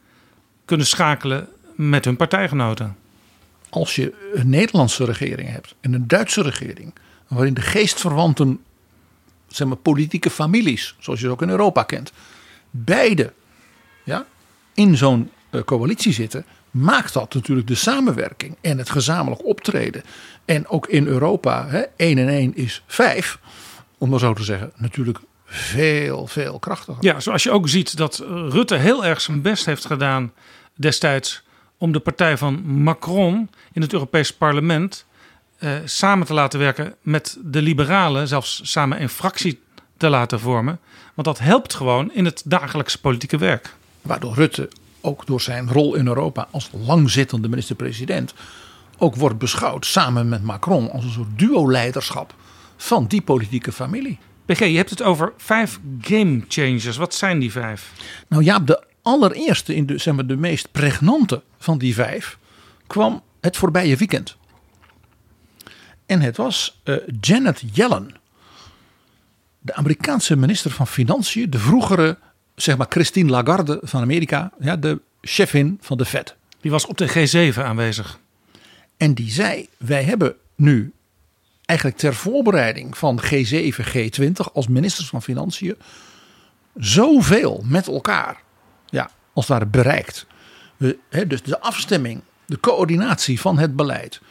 [0.65, 2.95] kunnen schakelen met hun partijgenoten.
[3.71, 6.93] Als je een Nederlandse regering hebt en een Duitse regering.
[7.27, 8.59] Waarin de geestverwanten,
[9.47, 12.11] zeg maar politieke families, zoals je ze ook in Europa kent.
[12.71, 13.33] Beide
[14.03, 14.25] ja,
[14.73, 16.45] in zo'n eh, coalitie zitten.
[16.71, 20.03] Maakt dat natuurlijk de samenwerking en het gezamenlijk optreden.
[20.45, 23.39] En ook in Europa, hè, 1 en 1 is 5.
[23.97, 27.03] Om maar zo te zeggen, natuurlijk veel, veel krachtiger.
[27.03, 30.33] Ja, zoals je ook ziet dat Rutte heel erg zijn best heeft gedaan
[30.75, 31.43] destijds
[31.81, 35.05] om de partij van Macron in het Europees Parlement
[35.57, 39.59] eh, samen te laten werken met de liberalen, zelfs samen een fractie
[39.97, 40.79] te laten vormen.
[41.13, 43.75] Want dat helpt gewoon in het dagelijkse politieke werk.
[44.01, 44.69] Waardoor Rutte
[45.01, 48.33] ook door zijn rol in Europa als langzittende minister-president
[48.97, 52.33] ook wordt beschouwd samen met Macron als een soort duo-leiderschap
[52.77, 54.19] van die politieke familie.
[54.45, 56.97] PG, je hebt het over vijf game changers.
[56.97, 57.91] Wat zijn die vijf?
[58.27, 62.37] Nou ja, de allereerste, in de, zeg maar, de meest pregnante van die vijf,
[62.87, 64.35] kwam het voorbije weekend.
[66.05, 68.15] En het was eh, Janet Yellen,
[69.59, 72.17] de Amerikaanse minister van Financiën, de vroegere,
[72.55, 76.35] zeg maar, Christine Lagarde van Amerika, ja, de chefin van de Fed.
[76.61, 78.19] Die was op de G7 aanwezig.
[78.97, 80.93] En die zei: Wij hebben nu
[81.65, 85.75] eigenlijk ter voorbereiding van G7, G20 als ministers van Financiën
[86.75, 88.41] zoveel met elkaar,
[89.33, 90.25] als het ware bereikt.
[90.77, 94.21] We, dus de afstemming, de coördinatie van het beleid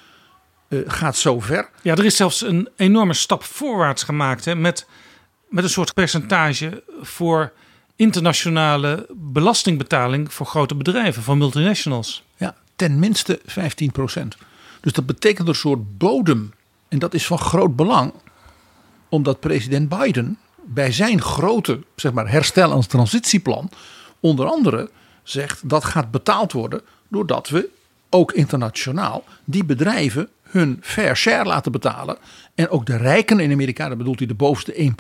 [0.69, 1.69] eh, gaat zo ver.
[1.83, 4.87] Ja, er is zelfs een enorme stap voorwaarts gemaakt hè, met,
[5.49, 7.53] met een soort percentage voor
[7.97, 12.25] internationale belastingbetaling voor grote bedrijven, van multinationals.
[12.37, 13.45] Ja, ten minste 15%
[14.81, 16.53] Dus dat betekent een soort bodem.
[16.89, 18.13] En dat is van groot belang,
[19.09, 23.71] omdat president Biden bij zijn grote zeg maar, herstel- en transitieplan
[24.21, 24.91] onder andere
[25.23, 27.69] zegt dat gaat betaald worden doordat we
[28.11, 32.17] ook internationaal die bedrijven hun fair share laten betalen.
[32.55, 34.93] En ook de rijken in Amerika, dat bedoelt hij de bovenste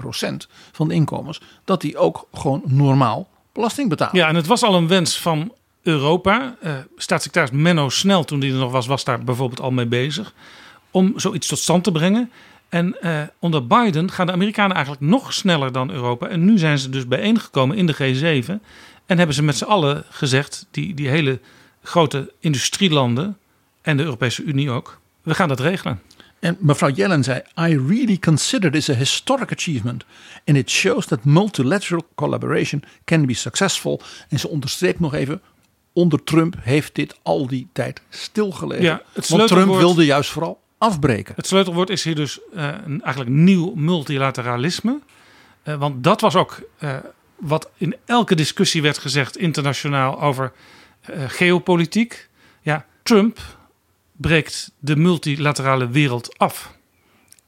[0.42, 4.16] 1% van de inkomens, dat die ook gewoon normaal belasting betalen.
[4.16, 5.52] Ja, en het was al een wens van
[5.82, 6.56] Europa.
[6.60, 10.32] Eh, staatssecretaris Menno Snel, toen die er nog was, was daar bijvoorbeeld al mee bezig.
[10.90, 12.30] Om zoiets tot stand te brengen.
[12.68, 16.26] En eh, onder Biden gaan de Amerikanen eigenlijk nog sneller dan Europa.
[16.26, 18.62] En nu zijn ze dus bijeengekomen in de G7.
[19.10, 21.40] En hebben ze met z'n allen gezegd, die, die hele
[21.82, 23.38] grote industrielanden
[23.82, 26.00] en de Europese Unie ook, we gaan dat regelen.
[26.38, 30.04] En mevrouw Yellen zei: I really consider this a historic achievement.
[30.44, 34.00] And it shows that multilateral collaboration can be successful.
[34.28, 35.42] En ze onderstreept nog even:
[35.92, 38.84] onder Trump heeft dit al die tijd stilgelegen.
[38.84, 41.34] Ja, het Want Trump wilde juist vooral afbreken.
[41.36, 45.00] Het sleutelwoord is hier dus eh, eigenlijk nieuw multilateralisme.
[45.62, 46.96] Eh, want dat was ook eh,
[47.40, 50.52] wat in elke discussie werd gezegd internationaal over
[51.00, 52.28] eh, geopolitiek.
[52.62, 53.38] Ja, Trump
[54.16, 56.72] breekt de multilaterale wereld af.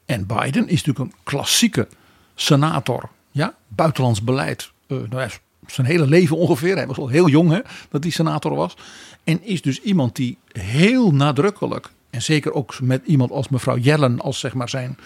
[0.05, 1.87] En Biden is natuurlijk een klassieke
[2.35, 3.09] senator.
[3.31, 4.71] Ja, buitenlands beleid.
[4.87, 5.29] eh, nou ja,
[5.67, 6.75] zijn hele leven ongeveer.
[6.75, 8.77] Hij was al heel jong hè, dat hij senator was.
[9.23, 14.19] En is dus iemand die heel nadrukkelijk, en zeker ook met iemand als mevrouw Yellen
[14.19, 14.97] als zeg maar zijn,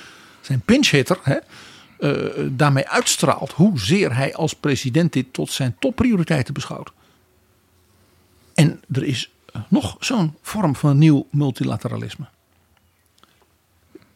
[0.41, 1.37] zijn pinch-hitter, hè,
[1.99, 2.11] eh,
[2.49, 6.91] daarmee uitstraalt hoezeer hij als president dit tot zijn topprioriteiten beschouwt.
[8.53, 9.31] En er is
[9.67, 12.25] nog zo'n vorm van nieuw multilateralisme.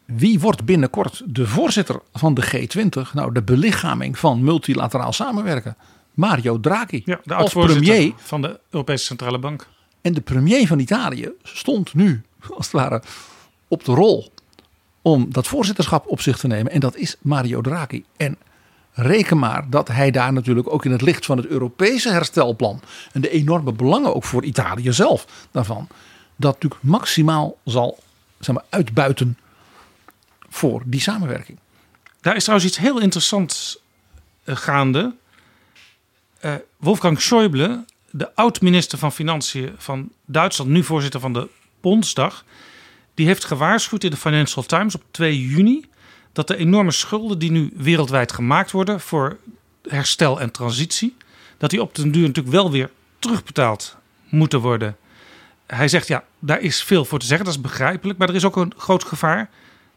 [0.06, 3.14] Wie wordt binnenkort de voorzitter van de G20?
[3.14, 5.78] Nou, de belichaming van multilateraal samenwerken.
[6.14, 7.02] Mario Draghi.
[7.06, 8.14] Ja, de als premier.
[8.18, 9.68] van de Europese Centrale Bank.
[10.02, 13.04] En de premier van Italië stond nu, als het ware,
[13.68, 14.32] op de rol
[15.02, 16.72] om dat voorzitterschap op zich te nemen.
[16.72, 18.04] En dat is Mario Draghi.
[18.18, 18.38] En
[18.94, 22.82] reken maar dat hij daar natuurlijk ook in het licht van het Europese herstelplan.
[23.12, 25.88] en de enorme belangen ook voor Italië zelf daarvan.
[26.36, 28.00] dat natuurlijk maximaal zal
[28.40, 29.38] zeg maar, uitbuiten
[30.50, 31.58] voor die samenwerking.
[32.22, 33.80] Daar is trouwens iets heel interessants
[34.44, 35.16] eh, gaande.
[36.40, 41.50] Eh, Wolfgang Schäuble, de oud-minister van Financiën van Duitsland, nu voorzitter van de
[41.82, 42.46] Bondsdag,
[43.14, 45.90] die heeft gewaarschuwd in de Financial Times op 2 juni
[46.34, 49.38] dat de enorme schulden die nu wereldwijd gemaakt worden voor
[49.88, 51.16] herstel en transitie,
[51.58, 53.98] dat die op den duur natuurlijk wel weer terugbetaald
[54.30, 54.98] moeten worden.
[55.68, 58.46] Hij zegt ja, daar is veel voor te zeggen, dat is begrijpelijk, maar er is
[58.46, 59.50] ook een groot gevaar.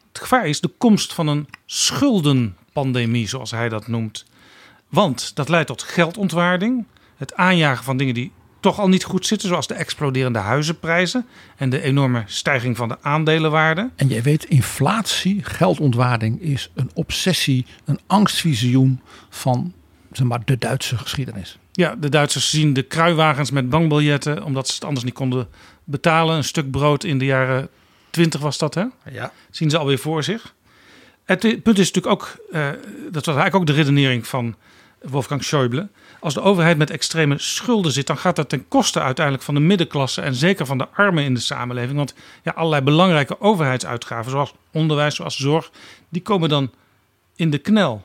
[0.07, 4.25] Het gevaar is de komst van een schuldenpandemie, zoals hij dat noemt.
[4.89, 8.31] Want dat leidt tot geldontwaarding, het aanjagen van dingen die
[8.65, 11.25] toch al niet goed zitten, zoals de exploderende huizenprijzen
[11.57, 13.89] en de enorme stijging van de aandelenwaarde.
[13.95, 19.73] En jij weet, inflatie, geldontwaarding is een obsessie, een angstvisioen van
[20.11, 21.57] zeg maar, de Duitse geschiedenis.
[21.71, 25.47] Ja, de Duitsers zien de kruiwagens met bankbiljetten, omdat ze het anders niet konden
[25.83, 26.35] betalen.
[26.35, 27.69] Een stuk brood in de jaren
[28.09, 28.85] 20 was dat, hè?
[29.11, 29.31] Ja.
[29.49, 30.53] Zien ze alweer voor zich.
[31.25, 32.69] Het punt is natuurlijk ook, uh,
[33.11, 34.55] dat was eigenlijk ook de redenering van
[35.01, 35.87] Wolfgang Schäuble.
[36.25, 39.59] Als de overheid met extreme schulden zit, dan gaat dat ten koste uiteindelijk van de
[39.59, 41.97] middenklasse en zeker van de armen in de samenleving.
[41.97, 45.71] Want ja, allerlei belangrijke overheidsuitgaven, zoals onderwijs, zoals zorg,
[46.09, 46.71] die komen dan
[47.35, 48.03] in de knel.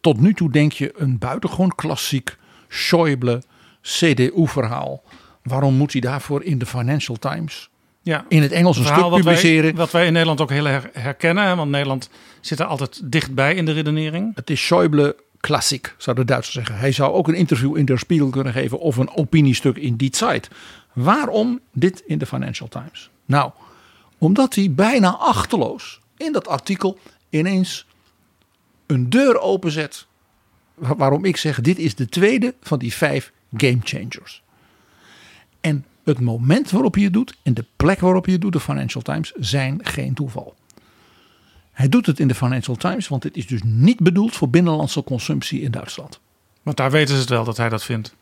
[0.00, 2.36] Tot nu toe denk je een buitengewoon klassiek
[2.68, 3.38] Schäuble
[3.82, 5.02] CDU-verhaal.
[5.42, 7.70] Waarom moet hij daarvoor in de Financial Times
[8.02, 9.62] ja, in het Engels een stuk wat publiceren?
[9.62, 13.54] Wij, wat wij in Nederland ook heel her herkennen, want Nederland zit er altijd dichtbij
[13.54, 14.32] in de redenering.
[14.34, 16.78] Het is Schäuble klassiek, zou de Duitsers zeggen.
[16.78, 20.16] Hij zou ook een interview in Der Spiegel kunnen geven of een opiniestuk in Die
[20.16, 20.48] Zeit.
[20.92, 23.10] Waarom dit in de Financial Times?
[23.24, 23.50] Nou,
[24.18, 26.98] omdat hij bijna achterloos in dat artikel
[27.28, 27.86] ineens
[28.86, 30.06] een deur openzet.
[30.74, 34.42] Waarom ik zeg, dit is de tweede van die vijf game changers.
[35.60, 38.60] En het moment waarop je het doet en de plek waarop je het doet, de
[38.60, 40.54] Financial Times, zijn geen toeval.
[41.80, 45.04] Hij doet het in de Financial Times, want dit is dus niet bedoeld voor binnenlandse
[45.04, 46.20] consumptie in Duitsland.
[46.62, 48.14] Want daar weten ze het wel dat hij dat vindt.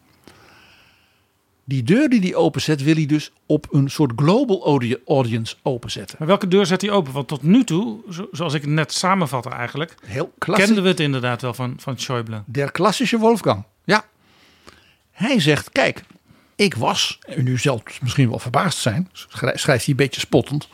[1.64, 6.16] Die deur die hij openzet, wil hij dus op een soort global audience openzetten.
[6.18, 7.12] Maar welke deur zet hij open?
[7.12, 7.98] Want tot nu toe,
[8.32, 12.44] zoals ik het net samenvatte eigenlijk, Heel kenden we het inderdaad wel van, van Schäuble.
[12.46, 13.64] Der klassische Wolfgang.
[13.84, 14.04] Ja.
[15.10, 16.04] Hij zegt, kijk,
[16.56, 19.10] ik was, en u zult misschien wel verbaasd zijn,
[19.54, 20.68] schrijft hij een beetje spottend,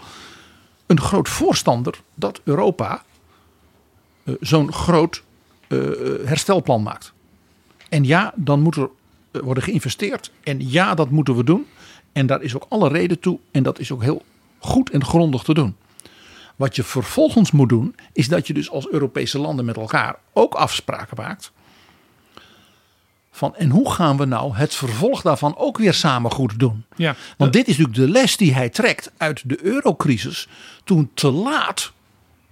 [0.86, 3.02] een groot voorstander dat Europa
[4.24, 5.22] uh, zo'n groot
[5.68, 5.80] uh,
[6.24, 7.12] herstelplan maakt.
[7.88, 8.88] En ja, dan moet er
[9.42, 10.30] worden geïnvesteerd.
[10.42, 11.66] En ja, dat moeten we doen.
[12.12, 13.38] En daar is ook alle reden toe.
[13.50, 14.22] En dat is ook heel
[14.58, 15.76] goed en grondig te doen.
[16.56, 20.54] Wat je vervolgens moet doen, is dat je dus als Europese landen met elkaar ook
[20.54, 21.52] afspraken maakt.
[23.36, 26.84] Van en hoe gaan we nou het vervolg daarvan ook weer samen goed doen?
[26.96, 30.48] Ja, Want dit is natuurlijk de les die hij trekt uit de eurocrisis.
[30.84, 31.92] Toen te laat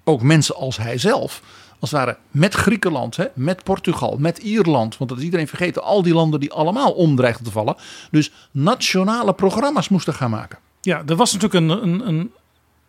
[0.04, 1.42] ook mensen als hij zelf,
[1.78, 4.96] als het ware met Griekenland, hè, met Portugal, met Ierland.
[4.96, 7.76] Want dat is iedereen vergeten, al die landen die allemaal omdreigden te vallen.
[8.10, 10.58] Dus nationale programma's moesten gaan maken.
[10.80, 12.32] Ja, er was natuurlijk een, een, een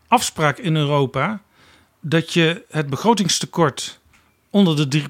[0.08, 1.42] afspraak in Europa
[2.00, 4.00] dat je het begrotingstekort
[4.50, 5.02] onder de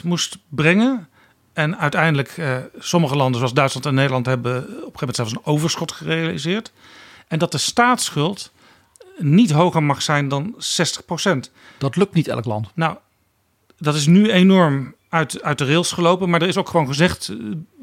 [0.00, 1.08] 3% moest brengen.
[1.56, 5.32] En uiteindelijk, eh, sommige landen zoals Duitsland en Nederland hebben op een gegeven moment zelfs
[5.32, 6.72] een overschot gerealiseerd.
[7.28, 8.52] En dat de staatsschuld
[9.18, 11.50] niet hoger mag zijn dan 60%.
[11.78, 12.68] Dat lukt niet elk land.
[12.74, 12.96] Nou,
[13.78, 16.30] dat is nu enorm uit, uit de rails gelopen.
[16.30, 17.32] Maar er is ook gewoon gezegd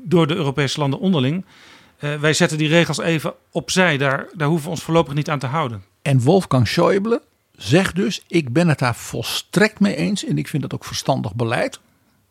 [0.03, 1.45] door de Europese landen onderling.
[1.99, 3.97] Uh, wij zetten die regels even opzij.
[3.97, 5.83] Daar, daar hoeven we ons voorlopig niet aan te houden.
[6.01, 7.19] En Wolfgang Schäuble
[7.55, 10.25] zegt dus: Ik ben het daar volstrekt mee eens.
[10.25, 11.79] En ik vind dat ook verstandig beleid.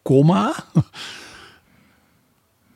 [0.03, 0.55] Komma.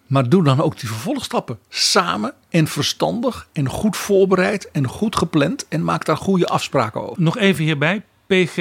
[0.06, 5.68] Maar doe dan ook die vervolgstappen samen en verstandig en goed voorbereid en goed gepland.
[5.68, 7.22] En maak daar goede afspraken over.
[7.22, 8.56] Nog even hierbij: PG.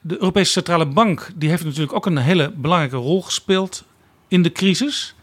[0.00, 3.84] De Europese Centrale Bank die heeft natuurlijk ook een hele belangrijke rol gespeeld
[4.28, 5.14] in de crisis.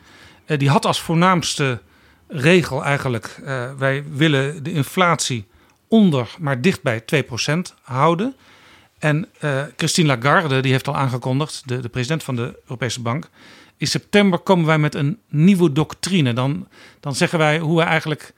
[0.46, 1.82] Eh, die had als voornaamste
[2.28, 5.48] regel eigenlijk: eh, wij willen de inflatie
[5.88, 8.36] onder, maar dicht bij 2% houden.
[9.00, 13.30] En uh, Christine Lagarde, die heeft al aangekondigd, de president van de Europese Bank.
[13.80, 16.34] In september komen wij met een nieuwe doctrine.
[16.34, 16.68] Dan,
[17.00, 18.34] dan zeggen wij hoe wij eigenlijk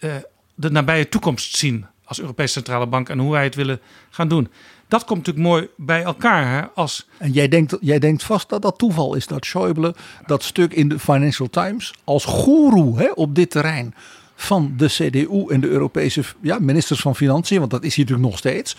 [0.00, 0.14] uh,
[0.54, 3.80] de nabije toekomst zien als Europese Centrale Bank en hoe wij het willen
[4.10, 4.48] gaan doen.
[4.88, 6.60] Dat komt natuurlijk mooi bij elkaar.
[6.60, 7.08] Hè, als...
[7.18, 10.88] En jij denkt, jij denkt vast dat dat toeval is dat Schäuble dat stuk in
[10.88, 13.94] de Financial Times als goeroe op dit terrein
[14.34, 18.30] van de CDU en de Europese ja, ministers van Financiën, want dat is hij natuurlijk
[18.30, 18.76] nog steeds,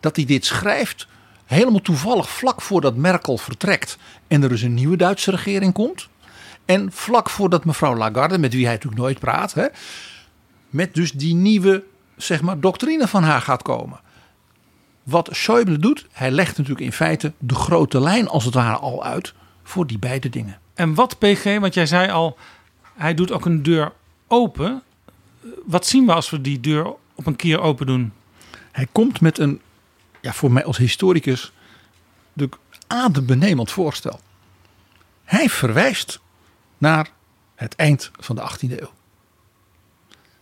[0.00, 1.06] dat hij dit schrijft
[1.50, 3.98] helemaal toevallig vlak voordat Merkel vertrekt
[4.28, 6.08] en er dus een nieuwe Duitse regering komt.
[6.64, 9.66] En vlak voordat mevrouw Lagarde, met wie hij natuurlijk nooit praat, hè,
[10.68, 11.84] met dus die nieuwe
[12.16, 14.00] zeg maar, doctrine van haar gaat komen.
[15.02, 19.04] Wat Schäuble doet, hij legt natuurlijk in feite de grote lijn als het ware al
[19.04, 20.58] uit voor die beide dingen.
[20.74, 22.38] En wat PG, want jij zei al,
[22.94, 23.92] hij doet ook een deur
[24.26, 24.82] open.
[25.66, 28.12] Wat zien we als we die deur op een keer open doen?
[28.72, 29.60] Hij komt met een,
[30.20, 31.52] ja, voor mij als historicus,
[32.32, 32.48] de
[32.86, 34.20] adembenemend voorstel.
[35.24, 36.20] Hij verwijst
[36.78, 37.10] naar
[37.54, 38.90] het eind van de 18e eeuw.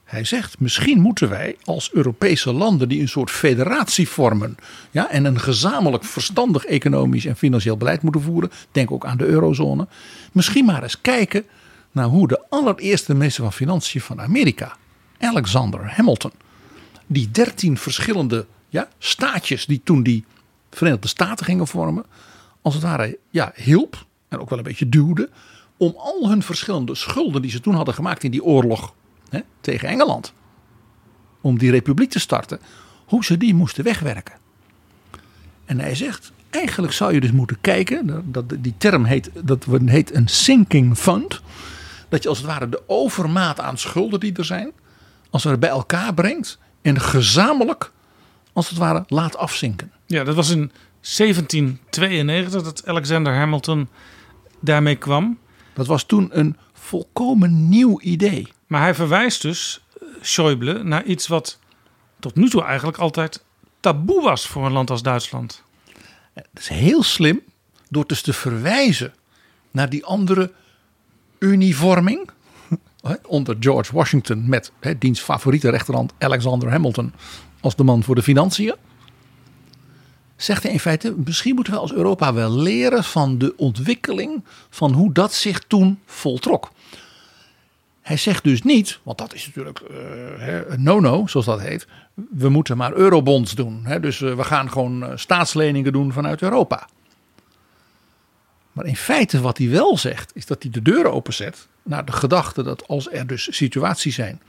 [0.05, 4.57] Hij zegt, misschien moeten wij als Europese landen die een soort federatie vormen
[4.91, 9.25] ja, en een gezamenlijk verstandig economisch en financieel beleid moeten voeren, denk ook aan de
[9.25, 9.89] eurozone,
[10.33, 11.45] misschien maar eens kijken
[11.93, 14.77] naar hoe de allereerste minister van Financiën van Amerika,
[15.19, 16.33] Alexander Hamilton,
[17.07, 20.25] die dertien verschillende ja, staatjes die toen die
[20.71, 22.05] Verenigde Staten gingen vormen,
[22.63, 25.31] als het ware ja, hielp en ook wel een beetje duwde
[25.77, 28.95] om al hun verschillende schulden die ze toen hadden gemaakt in die oorlog
[29.29, 30.33] hè, tegen Engeland.
[31.41, 32.61] Om die republiek te starten.
[33.07, 34.35] Hoe ze die moesten wegwerken.
[35.65, 38.25] En hij zegt, eigenlijk zou je dus moeten kijken.
[38.33, 41.41] Dat, die term heet, dat heet een sinking fund.
[42.09, 44.73] Dat je als het ware de overmaat aan schulden die er zijn.
[45.31, 46.59] Als het bij elkaar brengt.
[46.83, 47.93] En gezamenlijk
[48.59, 49.93] als het ware laat afzinken.
[50.07, 53.89] Ja, dat was in 1792 dat Alexander Hamilton
[54.61, 55.39] daarmee kwam.
[55.75, 58.49] Dat was toen een volkomen nieuw idee.
[58.67, 61.59] Maar hij verwijst dus, eh, Schäuble, naar iets wat
[62.21, 63.45] tot nu toe eigenlijk altijd
[63.81, 65.63] taboe was voor een land als Duitsland.
[66.35, 67.41] Dat is heel slim
[67.89, 69.15] door dus te verwijzen
[69.71, 70.53] naar die andere
[71.39, 72.31] univorming
[73.27, 77.13] onder George Washington met diens favoriete rechterhand Alexander Hamilton
[77.61, 78.75] als de man voor de financiën.
[80.37, 84.93] Zegt hij in feite, misschien moeten we als Europa wel leren van de ontwikkeling van
[84.93, 86.71] hoe dat zich toen voltrok.
[88.01, 91.87] Hij zegt dus niet, want dat is natuurlijk uh, een no-no, zoals dat heet.
[92.31, 93.81] We moeten maar eurobonds doen.
[93.85, 96.89] Hè, dus uh, we gaan gewoon uh, staatsleningen doen vanuit Europa.
[98.73, 102.13] Maar in feite wat hij wel zegt, is dat hij de deuren openzet naar de
[102.13, 104.41] gedachte dat als er dus situaties zijn,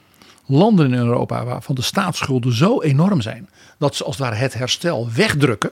[0.50, 4.54] landen in Europa waarvan de staatsschulden zo enorm zijn, dat ze als het ware het
[4.54, 5.72] herstel wegdrukken.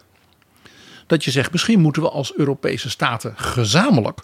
[1.07, 4.19] Dat je zegt, misschien moeten we als Europese staten gezamenlijk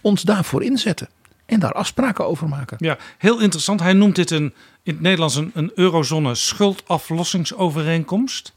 [0.00, 1.08] ons daarvoor inzetten
[1.46, 2.76] en daar afspraken over maken.
[2.80, 3.80] Ja, heel interessant.
[3.80, 8.54] Hij noemt dit een, in het Nederlands een, eurozone schuldaflossingsovereenkomst.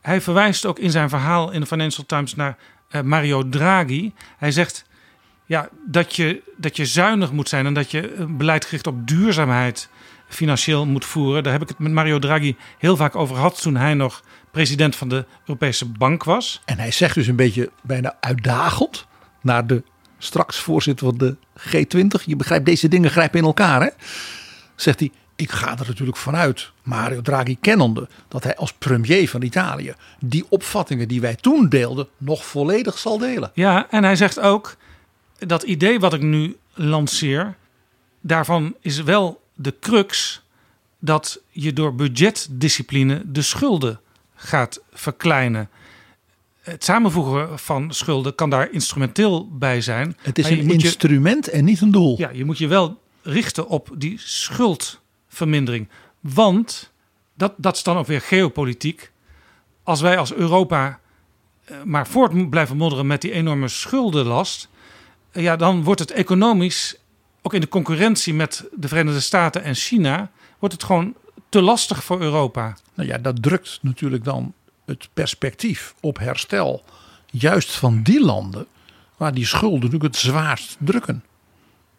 [0.00, 2.56] Hij verwijst ook in zijn verhaal in de Financial Times naar
[2.90, 4.12] uh, Mario Draghi.
[4.36, 4.84] Hij zegt
[5.46, 9.06] ja, dat, je, dat je zuinig moet zijn en dat je een beleid gericht op
[9.06, 9.88] duurzaamheid
[10.34, 11.42] financieel moet voeren.
[11.42, 14.96] Daar heb ik het met Mario Draghi heel vaak over gehad toen hij nog president
[14.96, 16.60] van de Europese Bank was.
[16.64, 19.06] En hij zegt dus een beetje bijna uitdagend
[19.40, 19.82] naar de
[20.18, 22.24] straks voorzitter van de G20.
[22.24, 23.80] Je begrijpt, deze dingen grijpen in elkaar.
[23.80, 23.88] Hè?
[24.74, 29.42] Zegt hij, ik ga er natuurlijk vanuit, Mario Draghi kennende, dat hij als premier van
[29.42, 33.50] Italië die opvattingen die wij toen deelden nog volledig zal delen.
[33.54, 34.76] Ja, en hij zegt ook,
[35.38, 37.54] dat idee wat ik nu lanceer,
[38.20, 40.42] daarvan is wel de crux
[40.98, 44.00] dat je door budgetdiscipline de schulden
[44.34, 45.68] gaat verkleinen
[46.62, 50.16] het samenvoegen van schulden kan daar instrumenteel bij zijn.
[50.22, 52.18] Het is een instrument en niet een doel.
[52.18, 55.88] Ja, je moet je wel richten op die schuldvermindering.
[56.20, 56.92] Want
[57.34, 59.10] dat, dat is dan ook weer geopolitiek.
[59.82, 61.00] Als wij als Europa
[61.64, 64.68] eh, maar voort blijven modderen met die enorme schuldenlast.
[65.30, 66.96] Eh, ja, dan wordt het economisch,
[67.42, 71.14] ook in de concurrentie met de Verenigde Staten en China, wordt het gewoon
[71.48, 72.76] te lastig voor Europa.
[72.94, 74.52] Nou ja, dat drukt natuurlijk dan
[74.84, 76.84] het perspectief op herstel
[77.30, 78.66] juist van die landen
[79.16, 81.24] waar die schulden natuurlijk het zwaarst drukken.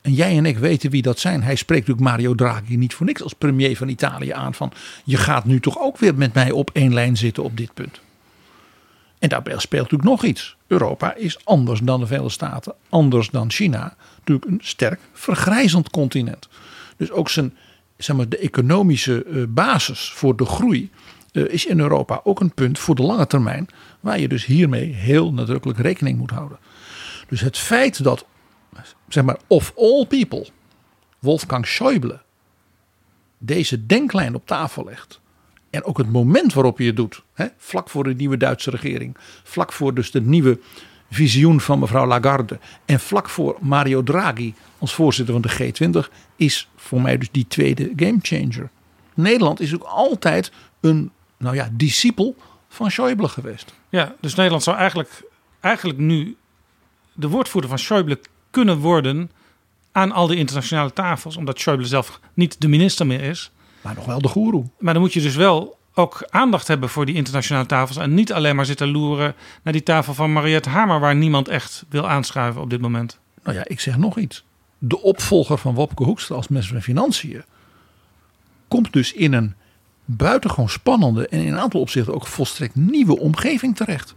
[0.01, 1.43] En jij en ik weten wie dat zijn.
[1.43, 4.71] Hij spreekt natuurlijk Mario Draghi niet voor niks als premier van Italië aan van
[5.03, 8.01] je gaat nu toch ook weer met mij op één lijn zitten op dit punt.
[9.19, 10.55] En daarbij speelt natuurlijk nog iets.
[10.67, 13.95] Europa is anders dan de Verenigde Staten, anders dan China.
[14.25, 16.47] Natuurlijk een sterk vergrijzend continent.
[16.97, 17.57] Dus ook zijn,
[17.97, 20.91] zeg maar, de economische eh, basis voor de groei
[21.31, 23.67] eh, is in Europa ook een punt voor de lange termijn.
[23.99, 26.57] Waar je dus hiermee heel nadrukkelijk rekening moet houden.
[27.27, 28.25] Dus het feit dat,
[29.07, 30.47] zeg maar, of all people,
[31.19, 32.21] Wolfgang Schäuble
[33.37, 35.21] deze denklijn op tafel legt.
[35.69, 37.23] En ook het moment waarop je het doet.
[37.33, 39.17] Hè, vlak voor de nieuwe Duitse regering.
[39.43, 40.59] Vlak voor dus de nieuwe
[41.13, 42.59] visioen van mevrouw Lagarde.
[42.85, 46.11] En vlak voor Mario Draghi als voorzitter van de G20.
[46.35, 48.69] Is voor mij dus die tweede gamechanger.
[49.13, 50.51] Nederland is ook altijd
[50.81, 52.35] een nou ja, discipel
[52.69, 53.73] van Schäuble geweest.
[53.89, 55.23] Ja, dus Nederland zou eigenlijk,
[55.59, 56.35] eigenlijk nu
[57.13, 59.31] de woordvoerder van Schäuble kunnen worden
[59.91, 61.37] aan al die internationale tafels.
[61.37, 63.51] Omdat Schäuble zelf niet de minister meer is.
[63.81, 64.65] Maar nog wel de goeroe.
[64.79, 67.97] Maar dan moet je dus wel ook aandacht hebben voor die internationale tafels.
[67.97, 70.99] En niet alleen maar zitten loeren naar die tafel van Mariette Hamer...
[70.99, 73.19] waar niemand echt wil aanschuiven op dit moment.
[73.43, 74.45] Nou ja, ik zeg nog iets.
[74.77, 77.43] De opvolger van Wopke Hoekstra als minister van Financiën...
[78.67, 79.55] komt dus in een
[80.05, 81.27] buitengewoon spannende...
[81.27, 84.15] en in een aantal opzichten ook volstrekt nieuwe omgeving terecht.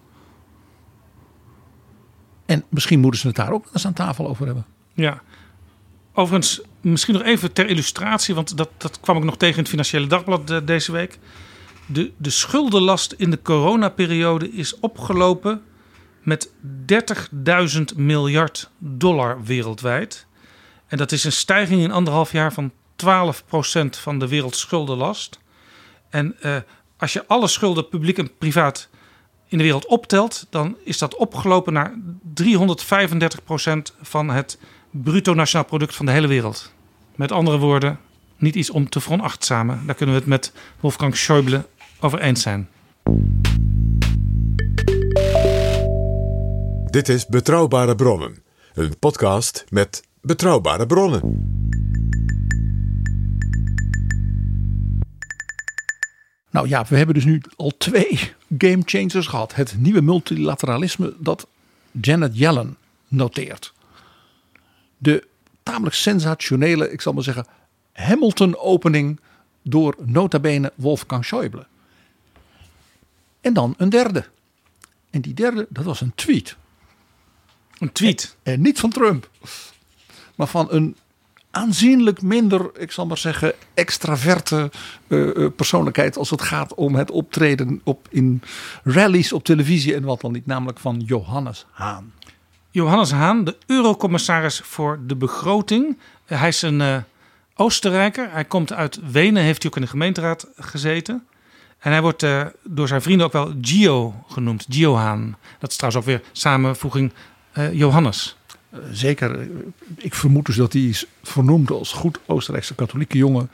[2.47, 4.67] En misschien moeten ze het daar ook eens aan tafel over hebben.
[4.95, 5.23] Ja,
[6.19, 9.69] Overigens, misschien nog even ter illustratie, want dat, dat kwam ik nog tegen in het
[9.69, 11.19] Financiële Dagblad de, deze week.
[11.87, 15.63] De, de schuldenlast in de coronaperiode is opgelopen
[16.23, 20.27] met 30.000 miljard dollar wereldwijd.
[20.87, 22.75] En dat is een stijging in anderhalf jaar van 12%
[23.91, 25.39] van de wereldschuldenlast.
[26.11, 26.57] En uh,
[26.97, 28.89] als je alle schulden, publiek en privaat,
[29.49, 31.95] in de wereld optelt, dan is dat opgelopen naar
[32.43, 32.43] 335%
[34.03, 34.59] van het
[34.91, 36.73] bruto nationaal product van de hele wereld.
[37.15, 37.99] Met andere woorden,
[38.37, 39.83] niet iets om te veronachtzamen.
[39.87, 42.69] Daar kunnen we het met Wolfgang Schäuble over eens zijn.
[46.91, 48.43] Dit is Betrouwbare Bronnen,
[48.75, 51.21] een podcast met betrouwbare bronnen.
[56.51, 59.55] Nou ja, we hebben dus nu al twee game changers gehad.
[59.55, 61.47] Het nieuwe multilateralisme dat
[61.91, 62.77] Janet Yellen
[63.09, 63.75] noteert
[64.99, 65.27] de
[65.63, 67.47] tamelijk sensationele, ik zal maar zeggen,
[67.93, 69.21] Hamilton-opening
[69.63, 71.76] door nota bene Wolfgang Schäuble.
[73.47, 74.25] En dan een derde.
[75.11, 76.57] En die derde, dat was een tweet.
[77.79, 78.37] Een tweet?
[78.43, 79.31] En, niet van Trump,
[80.35, 80.97] maar van een
[81.51, 84.71] aanzienlijk minder, ik zal maar zeggen, extraverte
[85.09, 88.43] uh, persoonlijkheid als het gaat om het optreden op, in
[88.85, 92.13] rallies op televisie en wat dan niet, namelijk van Johannes Haan.
[92.71, 95.99] Johannes Haan, de eurocommissaris voor de begroting.
[96.25, 96.97] Hij is een uh,
[97.55, 98.31] Oostenrijker.
[98.33, 101.27] Hij komt uit Wenen, heeft hij ook in de gemeenteraad gezeten.
[101.87, 105.37] En hij wordt uh, door zijn vrienden ook wel Gio genoemd, Gio Haan.
[105.59, 107.13] Dat is trouwens ook weer samenvoeging
[107.59, 108.37] uh, Johannes.
[108.91, 109.49] Zeker,
[109.97, 113.51] ik vermoed dus dat hij is vernoemd als goed Oostenrijkse katholieke jongen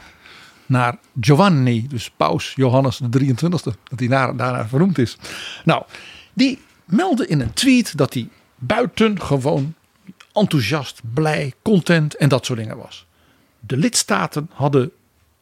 [0.66, 5.16] naar Giovanni, dus paus Johannes de 23e, dat hij daar, daarna vernoemd is.
[5.64, 5.82] Nou,
[6.32, 9.74] die meldde in een tweet dat hij buitengewoon
[10.32, 13.06] enthousiast, blij, content en dat soort dingen was.
[13.60, 14.90] De lidstaten hadden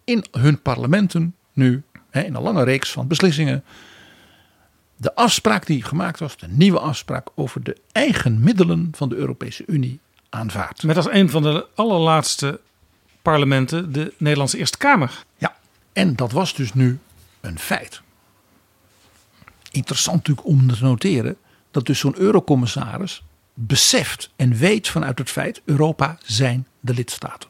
[0.04, 3.64] in hun parlementen nu, in een lange reeks van beslissingen,
[4.96, 9.64] de afspraak die gemaakt was, de nieuwe afspraak over de eigen middelen van de Europese
[9.66, 10.82] Unie aanvaard.
[10.82, 12.60] Met als een van de allerlaatste
[13.22, 15.24] parlementen de Nederlandse Eerste Kamer.
[15.36, 15.56] Ja,
[15.92, 16.98] en dat was dus nu
[17.40, 18.00] een feit.
[19.70, 21.36] Interessant natuurlijk om te noteren
[21.70, 23.22] dat dus zo'n eurocommissaris
[23.54, 27.48] beseft en weet vanuit het feit Europa zijn de lidstaten.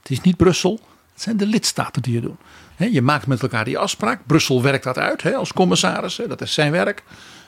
[0.00, 0.80] Het is niet Brussel,
[1.16, 2.38] het zijn de lidstaten die het doen.
[2.92, 4.26] je maakt met elkaar die afspraak.
[4.26, 7.02] Brussel werkt dat uit als commissaris, dat is zijn werk.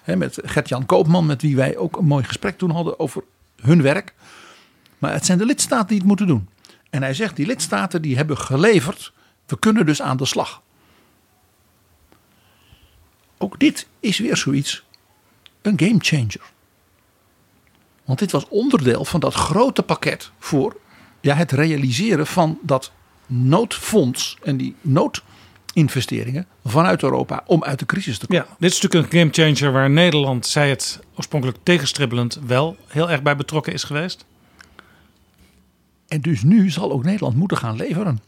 [0.05, 3.25] met Gert-Jan Koopman, met wie wij ook een mooi gesprek toen hadden over
[3.61, 4.15] hun werk.
[4.99, 6.49] Maar het zijn de lidstaten die het moeten doen.
[6.91, 9.13] En hij zegt, die lidstaten die hebben geleverd,
[9.47, 10.63] we kunnen dus aan de slag.
[13.39, 14.85] Ook dit is weer zoiets,
[15.63, 16.53] een game changer.
[18.05, 20.81] Want dit was onderdeel van dat grote pakket voor
[21.21, 22.93] ja, het realiseren van dat
[23.29, 28.45] noodfonds en die noodinvesteringen vanuit Europa om uit de crisis te komen.
[28.45, 33.23] Ja, dit is natuurlijk een gamechanger waar Nederland, zij het oorspronkelijk tegenstribbelend, wel heel erg
[33.23, 34.27] bij betrokken is geweest.
[36.09, 38.21] En dus nu zal ook Nederland moeten gaan leveren.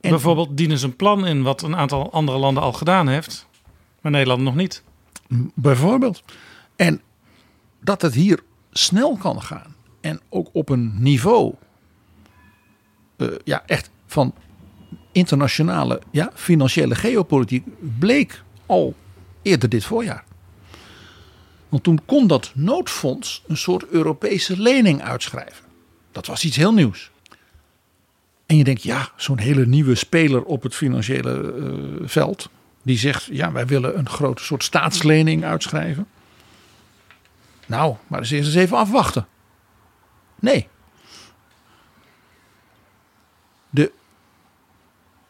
[0.00, 3.46] Bijvoorbeeld dienen ze een plan in wat een aantal andere landen al gedaan heeft,
[4.00, 4.82] maar Nederland nog niet.
[5.54, 6.22] Bijvoorbeeld.
[6.76, 7.00] En
[7.80, 11.54] dat het hier snel kan gaan en ook op een niveau,
[13.16, 14.34] uh, ja, echt van
[15.12, 17.66] internationale ja, financiële geopolitiek
[17.98, 18.94] bleek al
[19.42, 20.24] eerder dit voorjaar.
[21.68, 25.64] Want toen kon dat noodfonds een soort Europese lening uitschrijven.
[26.12, 27.10] Dat was iets heel nieuws.
[28.46, 32.48] En je denkt, ja, zo'n hele nieuwe speler op het financiële uh, veld.
[32.82, 36.06] Die zegt, ja, wij willen een grote soort staatslening uitschrijven.
[37.66, 39.26] Nou, maar eens eerst eens even afwachten.
[40.40, 40.68] Nee.
[43.76, 43.92] De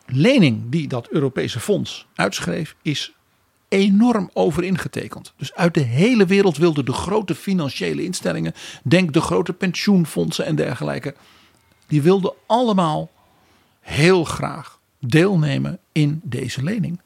[0.06, 3.12] lening die dat Europese fonds uitschreef is
[3.68, 5.32] enorm over ingetekend.
[5.36, 10.56] Dus uit de hele wereld wilden de grote financiële instellingen, denk de grote pensioenfondsen en
[10.56, 11.14] dergelijke,
[11.86, 13.10] die wilden allemaal
[13.80, 17.00] heel graag deelnemen in deze lening.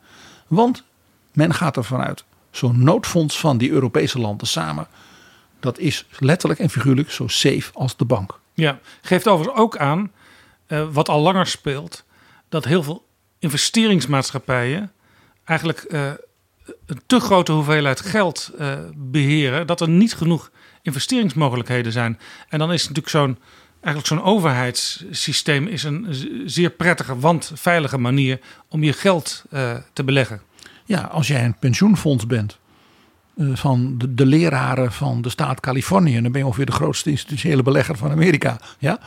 [0.47, 0.85] Want
[1.33, 4.87] men gaat ervan uit, zo'n noodfonds van die Europese landen samen,
[5.61, 8.41] dat is letterlijk en figuurlijk zo safe als de bank.
[8.55, 10.11] Ja, geeft overigens ook aan,
[10.71, 12.05] uh, wat al langer speelt,
[12.49, 13.07] dat heel veel
[13.39, 14.93] investeringsmaatschappijen
[15.45, 16.11] eigenlijk uh,
[16.87, 20.51] een te grote hoeveelheid geld uh, beheren, dat er niet genoeg
[20.83, 22.19] investeringsmogelijkheden zijn.
[22.49, 23.39] En dan is natuurlijk zo'n
[23.73, 26.07] eigenlijk zo'n overheidssysteem is een
[26.47, 29.45] zeer prettige, want veilige manier om je geld
[29.93, 30.41] te beleggen.
[30.85, 32.59] Ja, als jij een pensioenfonds bent
[33.37, 37.63] van de, de, leraren van de staat Californië, dan ben je ongeveer de grootste institutionele
[37.63, 38.61] belegger van Amerika.
[38.79, 39.01] Ja?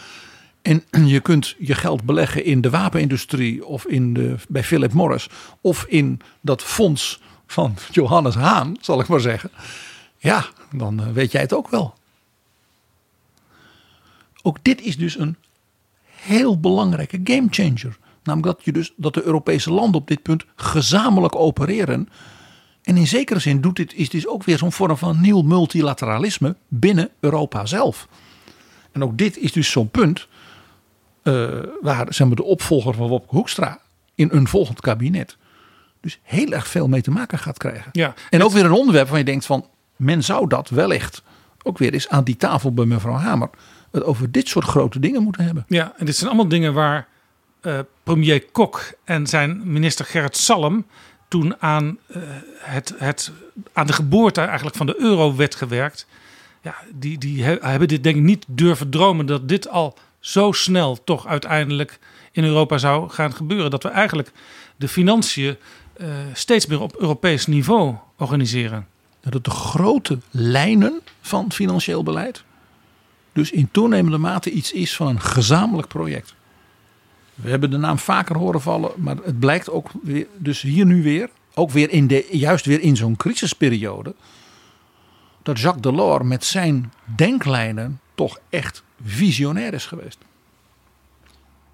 [0.63, 0.83] En
[1.13, 5.29] je kunt je geld beleggen in de wapenindustrie of in de, bij Philip Morris
[5.61, 9.51] of in dat fonds van Johannes Haan, zal ik maar zeggen.
[10.17, 11.93] Ja, dan eh, weet jij het ook wel.
[14.41, 15.35] Ook dit is dus een
[16.05, 17.97] heel belangrijke gamechanger.
[18.23, 22.09] Namelijk dat, je dus, dat de Europese landen op dit punt gezamenlijk opereren.
[22.83, 26.55] En in zekere zin doet dit, is dit ook weer zo'n vorm van nieuw multilateralisme
[26.67, 28.07] binnen Europa zelf.
[28.91, 30.27] En ook dit is dus zo'n punt
[31.23, 31.49] uh,
[31.81, 33.79] waar zeg maar, de opvolger van Wopke Hoekstra
[34.15, 35.37] in een volgend kabinet
[36.03, 37.89] dus heel erg veel mee te maken gaat krijgen.
[37.91, 39.65] Ja, en ook weer een onderwerp waar je denkt van
[39.95, 41.23] men zou dat wellicht
[41.63, 43.49] ook weer eens aan die tafel bij mevrouw Hamer
[43.91, 45.65] het over dit soort grote dingen moeten hebben.
[45.67, 47.07] Ja, en dit zijn allemaal dingen waar
[47.61, 50.85] uh, premier Kok en zijn minister Gerrit Salm
[51.27, 52.23] toen aan, uh,
[52.57, 53.31] het, het,
[53.73, 56.07] aan de geboorte eigenlijk van de eurowet gewerkt.
[56.61, 61.03] Ja, die, die hebben dit denk ik niet durven dromen dat dit al zo snel
[61.03, 61.99] toch uiteindelijk
[62.31, 63.71] in Europa zou gaan gebeuren.
[63.71, 64.31] Dat we eigenlijk
[64.75, 65.55] de financiën
[65.97, 68.87] uh, steeds meer op Europees niveau organiseren.
[69.29, 72.43] Dat de grote lijnen van financieel beleid
[73.33, 76.35] dus in toenemende mate iets is van een gezamenlijk project.
[77.35, 81.03] We hebben de naam vaker horen vallen, maar het blijkt ook weer, dus hier nu
[81.03, 84.15] weer, ook weer in de, juist weer in zo'n crisisperiode,
[85.43, 90.17] dat Jacques Delors met zijn denklijnen toch echt visionair is geweest.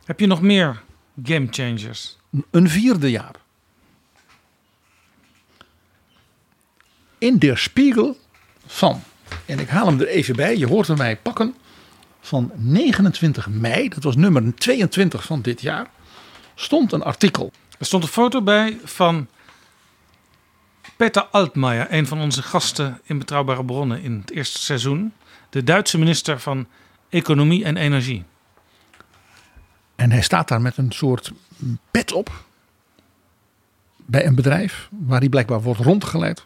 [0.06, 0.82] Heb je nog meer
[1.24, 2.18] game changers?
[2.52, 3.36] Een vierde jaar.
[7.18, 8.18] In Der Spiegel
[8.66, 9.04] van
[9.46, 10.58] en ik haal hem er even bij.
[10.58, 11.56] Je hoort hem mij pakken.
[12.22, 15.90] Van 29 mei, dat was nummer 22 van dit jaar,
[16.56, 17.52] stond een artikel.
[17.80, 19.28] Er stond een foto bij van
[20.98, 25.14] Peter Altmaier, een van onze gasten in Betrouwbare Bronnen in het eerste seizoen.
[25.50, 26.68] De Duitse minister van
[27.10, 28.24] Economie en Energie.
[29.95, 31.32] En hij staat daar met een soort
[31.91, 32.43] pet op.
[33.95, 36.45] Bij een bedrijf waar hij blijkbaar wordt rondgeleid.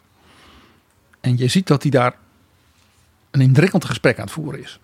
[1.20, 2.14] En je ziet dat hij daar
[3.30, 4.78] een indrukkend gesprek aan het voeren is.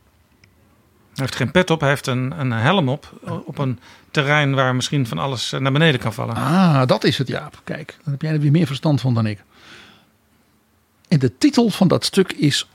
[1.11, 3.13] Hij heeft geen pet op, hij heeft een, een helm op.
[3.45, 3.79] Op een
[4.11, 6.35] terrein waar misschien van alles naar beneden kan vallen.
[6.35, 7.61] Ah, dat is het Jaap.
[7.65, 9.43] Kijk, dan heb jij er weer meer verstand van dan ik.
[11.09, 12.69] En de titel van dat stuk is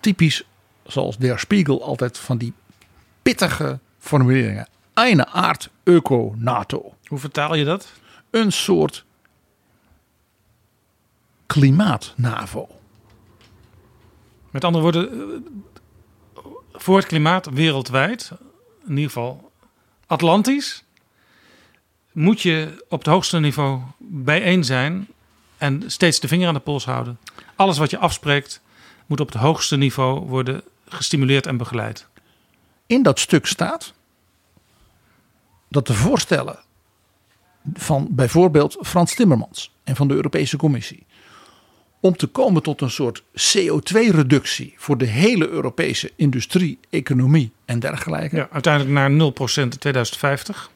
[0.00, 0.44] typisch,
[0.86, 2.52] zoals Der Spiegel altijd van die
[3.22, 4.68] pittige formuleringen.
[4.94, 6.94] Eine Art Öko-NATO.
[7.06, 7.92] Hoe vertaal je dat?
[8.30, 9.04] Een soort
[11.46, 12.68] klimaat-NAVO.
[14.50, 18.30] Met andere woorden, eh, voor het klimaat wereldwijd,
[18.84, 19.52] in ieder geval
[20.06, 20.84] Atlantisch,
[22.12, 25.08] moet je op het hoogste niveau bijeen zijn
[25.56, 27.18] en steeds de vinger aan de pols houden.
[27.56, 28.60] Alles wat je afspreekt
[29.06, 30.62] moet op het hoogste niveau worden
[30.94, 32.06] gestimuleerd en begeleid.
[32.86, 33.92] In dat stuk staat
[35.68, 36.58] dat de voorstellen
[37.72, 41.06] van bijvoorbeeld Frans Timmermans en van de Europese Commissie
[42.04, 48.36] om te komen tot een soort CO2-reductie voor de hele Europese industrie, economie en dergelijke.
[48.36, 50.70] Ja, uiteindelijk naar 0% in 2050.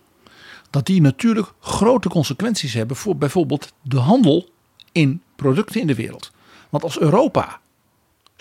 [0.70, 4.48] Dat die natuurlijk grote consequenties hebben voor bijvoorbeeld de handel
[4.92, 6.30] in producten in de wereld.
[6.68, 7.60] Want als Europa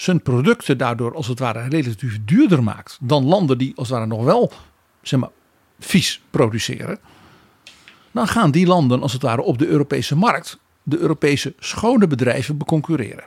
[0.01, 4.09] zijn producten daardoor als het ware relatief duurder maakt dan landen die als het ware
[4.09, 4.51] nog wel
[5.01, 5.29] zeg maar,
[5.79, 6.99] vies produceren.
[8.11, 12.57] Dan gaan die landen als het ware op de Europese markt de Europese schone bedrijven
[12.57, 13.25] beconcurreren.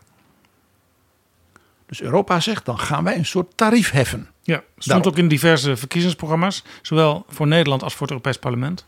[1.87, 4.29] Dus Europa zegt dan gaan wij een soort tarief heffen.
[4.43, 5.07] Ja, stond Daarop.
[5.07, 8.87] ook in diverse verkiezingsprogramma's, zowel voor Nederland als voor het Europees Parlement.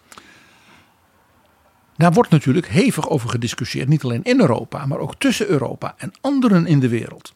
[1.97, 6.13] Daar wordt natuurlijk hevig over gediscussieerd, niet alleen in Europa, maar ook tussen Europa en
[6.21, 7.35] anderen in de wereld.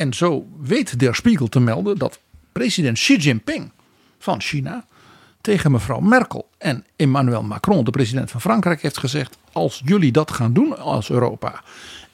[0.00, 2.20] En zo weet Der Spiegel te melden dat
[2.52, 3.72] president Xi Jinping
[4.18, 4.84] van China
[5.40, 10.30] tegen mevrouw Merkel en Emmanuel Macron, de president van Frankrijk, heeft gezegd: als jullie dat
[10.30, 11.62] gaan doen als Europa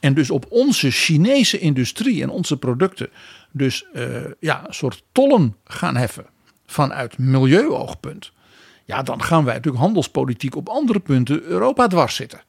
[0.00, 3.08] en dus op onze Chinese industrie en onze producten
[3.50, 4.06] dus eh,
[4.40, 6.26] ja, een soort tollen gaan heffen
[6.66, 8.32] vanuit milieuoogpunt,
[8.84, 12.42] ja, dan gaan wij natuurlijk handelspolitiek op andere punten Europa dwars zitten.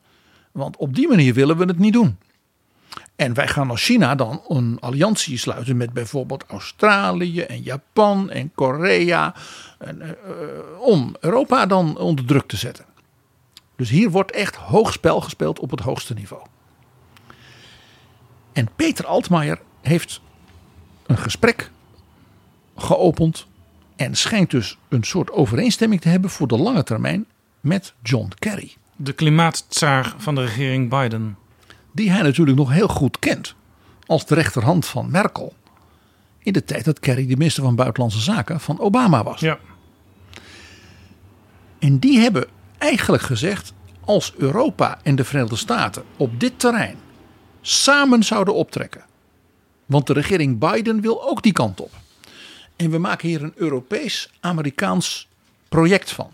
[0.51, 2.17] Want op die manier willen we het niet doen.
[3.15, 8.51] En wij gaan als China dan een alliantie sluiten met bijvoorbeeld Australië en Japan en
[8.55, 9.35] Korea.
[9.79, 10.15] En, eh, eh,
[10.79, 12.85] om Europa dan onder druk te zetten.
[13.75, 16.43] Dus hier wordt echt hoog spel gespeeld op het hoogste niveau.
[18.53, 20.21] En Peter Altmaier heeft
[21.05, 21.71] een gesprek
[22.75, 23.47] geopend.
[23.95, 27.25] En schijnt dus een soort overeenstemming te hebben voor de lange termijn
[27.59, 28.75] met John Kerry.
[28.95, 31.37] De klimaattsaar van de regering Biden.
[31.97, 33.55] Die hij natuurlijk nog heel goed kent
[34.05, 35.53] als de rechterhand van Merkel.
[36.39, 39.39] In de tijd dat Kerry de minister van Buitenlandse Zaken van Obama was.
[39.39, 39.59] Ja.
[41.79, 43.73] En die hebben eigenlijk gezegd:
[44.05, 46.97] als Europa en de Verenigde Staten op dit terrein
[47.61, 49.05] samen zouden optrekken.
[49.85, 51.91] Want de regering Biden wil ook die kant op.
[52.75, 55.27] En we maken hier een Europees-Amerikaans
[55.69, 56.31] project van.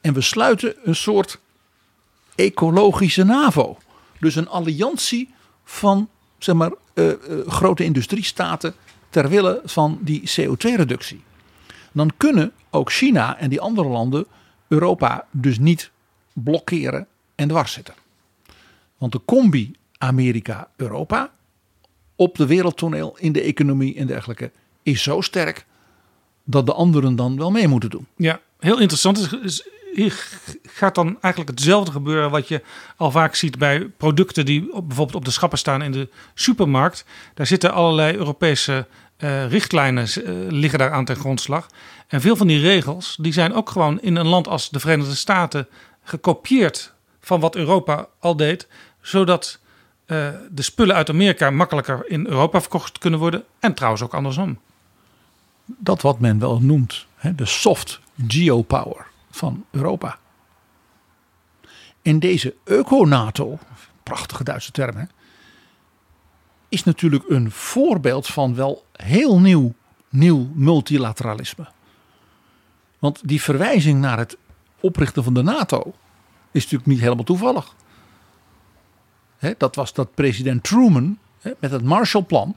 [0.00, 1.40] En we sluiten een soort
[2.34, 3.78] ecologische NAVO.
[4.22, 5.28] Dus een alliantie
[5.64, 6.08] van
[6.38, 8.74] zeg maar, eh, eh, grote industriestaten
[9.10, 11.22] ter wille van die CO2-reductie.
[11.92, 14.26] Dan kunnen ook China en die andere landen
[14.68, 15.90] Europa dus niet
[16.32, 17.94] blokkeren en dwars zitten.
[18.98, 21.30] Want de combi Amerika-Europa
[22.16, 24.50] op de wereldtoneel, in de economie en dergelijke,
[24.82, 25.66] is zo sterk
[26.44, 28.06] dat de anderen dan wel mee moeten doen.
[28.16, 29.32] Ja, heel interessant.
[29.42, 29.68] Is-
[30.62, 32.62] Gaat dan eigenlijk hetzelfde gebeuren wat je
[32.96, 37.04] al vaak ziet bij producten die bijvoorbeeld op de schappen staan in de supermarkt.
[37.34, 38.86] Daar zitten allerlei Europese
[39.16, 41.66] eh, richtlijnen eh, liggen daar aan ten grondslag.
[42.08, 45.14] En veel van die regels die zijn ook gewoon in een land als de Verenigde
[45.14, 45.68] Staten
[46.02, 48.68] gekopieerd van wat Europa al deed,
[49.00, 49.58] zodat
[50.06, 54.58] eh, de spullen uit Amerika makkelijker in Europa verkocht kunnen worden en trouwens ook andersom.
[55.64, 60.18] Dat wat men wel noemt hè, de soft geopower van Europa.
[62.02, 63.58] En deze eco-NATO,
[64.02, 65.04] prachtige Duitse term, hè,
[66.68, 69.74] is natuurlijk een voorbeeld van wel heel nieuw,
[70.08, 71.66] nieuw multilateralisme.
[72.98, 74.36] Want die verwijzing naar het
[74.80, 75.94] oprichten van de NATO
[76.50, 77.74] is natuurlijk niet helemaal toevallig.
[79.56, 81.18] Dat was dat president Truman
[81.58, 82.56] met het Marshallplan.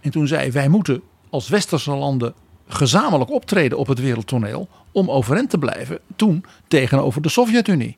[0.00, 2.34] En toen zei wij moeten als westerse landen
[2.72, 5.98] gezamenlijk optreden op het wereldtoneel om overeind te blijven.
[6.16, 7.96] Toen tegenover de Sovjet-Unie.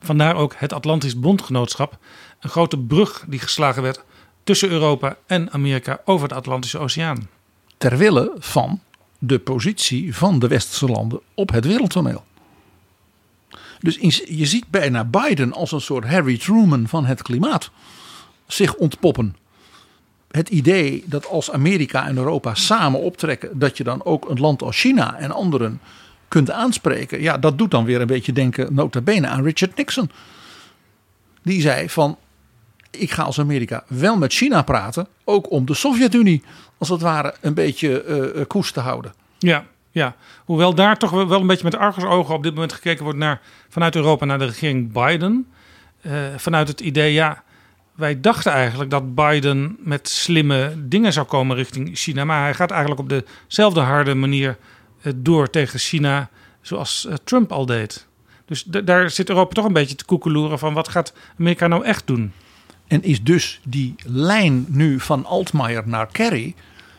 [0.00, 1.98] Vandaar ook het Atlantisch Bondgenootschap,
[2.40, 4.04] een grote brug die geslagen werd
[4.44, 7.28] tussen Europa en Amerika over de Atlantische Oceaan.
[7.76, 8.80] Ter wille van
[9.18, 12.24] de positie van de westerse landen op het wereldtoneel.
[13.78, 17.70] Dus je ziet bijna Biden als een soort Harry Truman van het klimaat
[18.46, 19.36] zich ontpoppen.
[20.34, 24.62] Het idee dat als Amerika en Europa samen optrekken, dat je dan ook een land
[24.62, 25.80] als China en anderen
[26.28, 27.20] kunt aanspreken.
[27.20, 30.10] Ja, dat doet dan weer een beetje denken, nota bene, aan Richard Nixon.
[31.42, 32.18] Die zei van,
[32.90, 36.42] ik ga als Amerika wel met China praten, ook om de Sovjet-Unie
[36.78, 39.14] als het ware een beetje eh, eh, koers te houden.
[39.38, 43.18] Ja, ja, hoewel daar toch wel een beetje met argusogen op dit moment gekeken wordt
[43.18, 45.46] naar, vanuit Europa naar de regering Biden.
[46.00, 47.43] Eh, vanuit het idee, ja,
[47.94, 52.24] wij dachten eigenlijk dat Biden met slimme dingen zou komen richting China.
[52.24, 54.58] Maar hij gaat eigenlijk op dezelfde harde manier
[55.02, 56.30] eh, door tegen China
[56.60, 58.06] zoals eh, Trump al deed.
[58.46, 62.06] Dus daar zit Europa toch een beetje te koekeloeren van wat gaat Amerika nou echt
[62.06, 62.32] doen?
[62.86, 66.54] En is dus die lijn nu van Altmaier naar Kerry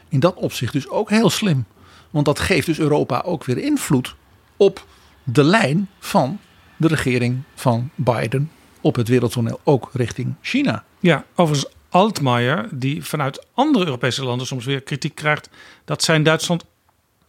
[0.09, 1.65] in dat opzicht dus ook heel slim.
[2.09, 4.15] Want dat geeft dus Europa ook weer invloed
[4.57, 4.85] op
[5.23, 6.39] de lijn van
[6.77, 8.51] de regering van Biden
[8.85, 10.83] op het wereldtoneel, ook richting China.
[10.99, 15.49] Ja, overigens Altmaier, die vanuit andere Europese landen soms weer kritiek krijgt
[15.85, 16.65] dat zijn Duitsland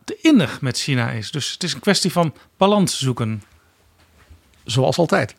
[0.05, 1.31] te innig met China is.
[1.31, 3.43] Dus het is een kwestie van balans zoeken.
[4.65, 5.35] Zoals altijd.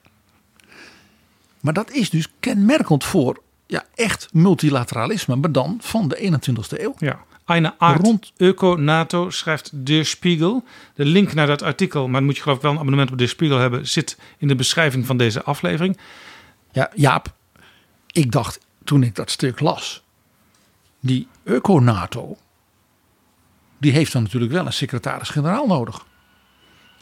[1.61, 6.95] Maar dat is dus kenmerkend voor ja, echt multilateralisme, maar dan van de 21ste eeuw.
[6.97, 7.19] Ja.
[7.47, 10.63] Eine Art Rond- Öko-NATO schrijft Der Spiegel.
[10.95, 13.17] De link naar dat artikel, maar dan moet je geloof ik wel een abonnement op
[13.17, 15.97] Der Spiegel hebben, zit in de beschrijving van deze aflevering.
[16.71, 17.33] Ja, Jaap,
[18.11, 20.03] ik dacht toen ik dat stuk las,
[20.99, 22.37] die Eco-NATO,
[23.77, 26.05] die heeft dan natuurlijk wel een secretaris-generaal nodig.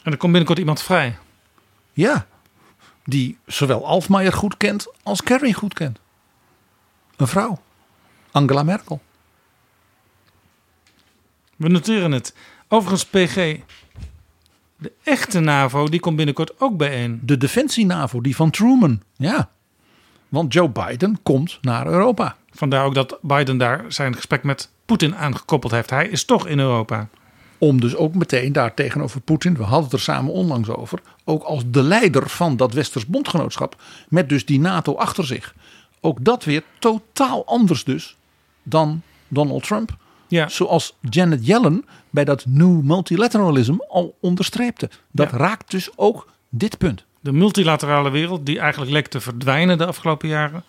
[0.02, 1.18] En er komt binnenkort iemand vrij.
[1.92, 2.26] Ja,
[3.04, 5.98] die zowel Alfmaier goed kent als Kerry goed kent.
[7.16, 7.62] Een vrouw,
[8.30, 9.00] Angela Merkel.
[11.56, 12.34] We noteren het.
[12.68, 13.60] Overigens, PG,
[14.76, 17.20] de echte NAVO, die komt binnenkort ook bijeen.
[17.22, 19.02] De defensie-NAVO, die van Truman.
[19.16, 19.50] Ja,
[20.28, 22.36] want Joe Biden komt naar Europa.
[22.50, 25.90] Vandaar ook dat Biden daar zijn gesprek met Poetin aangekoppeld heeft.
[25.90, 27.08] Hij is toch in Europa.
[27.58, 31.42] Om dus ook meteen daar tegenover Poetin, we hadden het er samen onlangs over, ook
[31.42, 35.54] als de leider van dat Westers bondgenootschap, met dus die NATO achter zich.
[36.00, 38.16] Ook dat weer totaal anders dus
[38.62, 39.96] dan Donald Trump.
[40.28, 40.48] Ja.
[40.48, 44.90] Zoals Janet Yellen bij dat New Multilateralism al onderstreepte.
[45.10, 45.36] Dat Ja.
[45.36, 47.04] raakt dus ook dit punt.
[47.20, 50.64] De multilaterale wereld, die eigenlijk leek te verdwijnen de afgelopen jaren,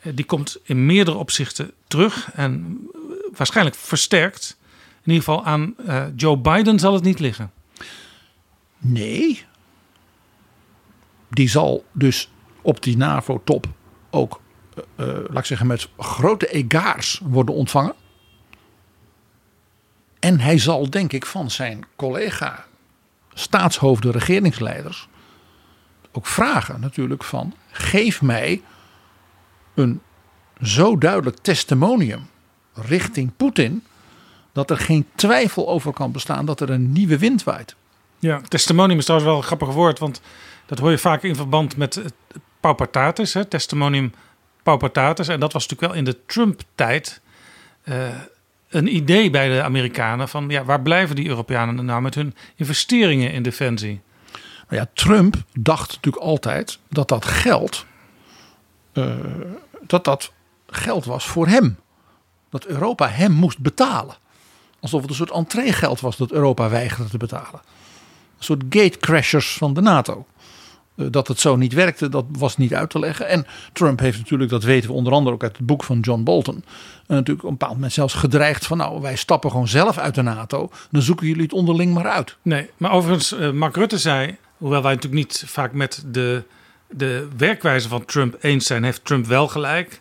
[0.00, 2.98] eh, die komt in meerdere opzichten terug en eh,
[3.36, 4.56] waarschijnlijk versterkt.
[5.04, 7.50] In ieder geval aan eh, Joe Biden zal het niet liggen.
[8.78, 9.44] Nee.
[11.30, 12.30] Die zal dus
[12.62, 13.66] op die NAVO-top
[14.10, 14.40] ook,
[14.96, 17.94] laat ik zeggen, met grote egaars worden ontvangen.
[20.22, 22.64] En hij zal, denk ik, van zijn collega
[23.34, 25.08] staatshoofden, regeringsleiders
[26.12, 28.62] ook vragen natuurlijk van geef mij
[29.74, 30.00] een
[30.62, 32.28] zo duidelijk testimonium
[32.74, 33.84] richting Poetin
[34.52, 37.74] dat er geen twijfel over kan bestaan dat er een nieuwe wind waait.
[38.18, 40.20] Ja, testimonium is trouwens wel een grappig woord, want
[40.66, 42.14] dat hoor je vaak in verband met het
[42.60, 44.12] paupatatis, hè, testimonium
[44.62, 45.28] paupatatis.
[45.28, 47.20] En dat was natuurlijk wel in de Trump-tijd
[47.82, 48.08] eh,
[48.72, 53.32] een idee bij de Amerikanen van ja, waar blijven die Europeanen nou met hun investeringen
[53.32, 54.00] in defensie?
[54.68, 57.86] Nou ja, Trump dacht natuurlijk altijd dat dat geld,
[58.92, 59.14] eh,
[59.86, 60.32] dat dat
[60.66, 61.78] geld was voor hem.
[62.50, 64.16] Dat Europa hem moest betalen.
[64.80, 67.60] Alsof het een soort entreegeld was dat Europa weigerde te betalen.
[68.38, 70.26] Een soort gatecrashers van de NATO.
[70.96, 73.28] Eh, dat het zo niet werkte, dat was niet uit te leggen.
[73.28, 76.22] En Trump heeft natuurlijk, dat weten we onder andere ook uit het boek van John
[76.22, 76.64] Bolton.
[76.64, 80.14] eh, natuurlijk op een bepaald moment zelfs gedreigd van nou wij stappen gewoon zelf uit
[80.14, 80.70] de NATO.
[80.90, 82.36] Dan zoeken jullie het onderling maar uit.
[82.42, 86.42] Nee, maar overigens, eh, Mark Rutte zei, hoewel wij natuurlijk niet vaak met de,
[86.90, 90.00] de werkwijze van Trump eens zijn, heeft Trump wel gelijk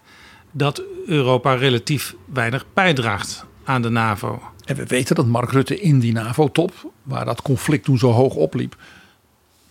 [0.51, 4.41] dat Europa relatief weinig bijdraagt aan de NAVO.
[4.65, 8.35] En we weten dat Mark Rutte in die NAVO-top, waar dat conflict toen zo hoog
[8.35, 8.75] opliep,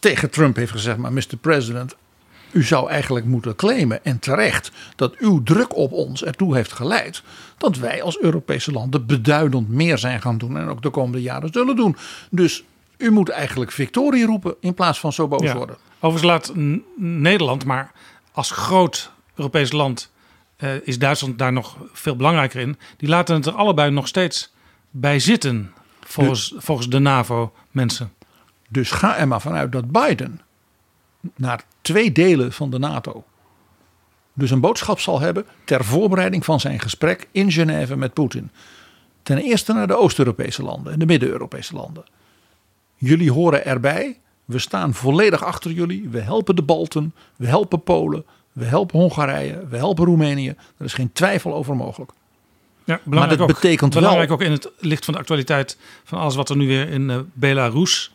[0.00, 1.36] tegen Trump heeft gezegd: Maar Mr.
[1.40, 1.96] President,
[2.52, 7.22] u zou eigenlijk moeten claimen en terecht dat uw druk op ons ertoe heeft geleid
[7.58, 11.52] dat wij als Europese landen beduidend meer zijn gaan doen en ook de komende jaren
[11.52, 11.96] zullen doen.
[12.30, 12.64] Dus
[12.96, 15.56] u moet eigenlijk victorie roepen in plaats van zo boos Ja.
[15.56, 15.76] worden.
[16.00, 16.52] Overigens laat
[16.96, 17.92] Nederland, maar
[18.32, 20.10] als groot Europees land
[20.56, 22.78] eh, is Duitsland daar nog veel belangrijker in.
[22.96, 24.52] Die laten het er allebei nog steeds
[24.90, 28.12] bij zitten, volgens, volgens de NAVO-mensen.
[28.72, 30.40] Dus ga er maar vanuit dat Biden
[31.36, 33.24] naar twee delen van de NATO
[34.40, 38.50] dus een boodschap zal hebben ter voorbereiding van zijn gesprek in Genève met Poetin.
[39.22, 42.04] Ten eerste naar de Oost-Europese landen en de Midden-Europese landen.
[42.96, 44.18] Jullie horen erbij.
[44.44, 46.08] We staan volledig achter jullie.
[46.08, 47.14] We helpen de Balten.
[47.36, 48.24] We helpen Polen.
[48.52, 49.66] We helpen Hongarije.
[49.68, 50.48] We helpen Roemenië.
[50.48, 52.10] Er is geen twijfel over mogelijk.
[52.84, 56.18] Ja, belangrijk dat ook, betekent wel- belangrijk ook in het licht van de actualiteit van
[56.18, 58.12] alles wat er nu weer in eh, Belarus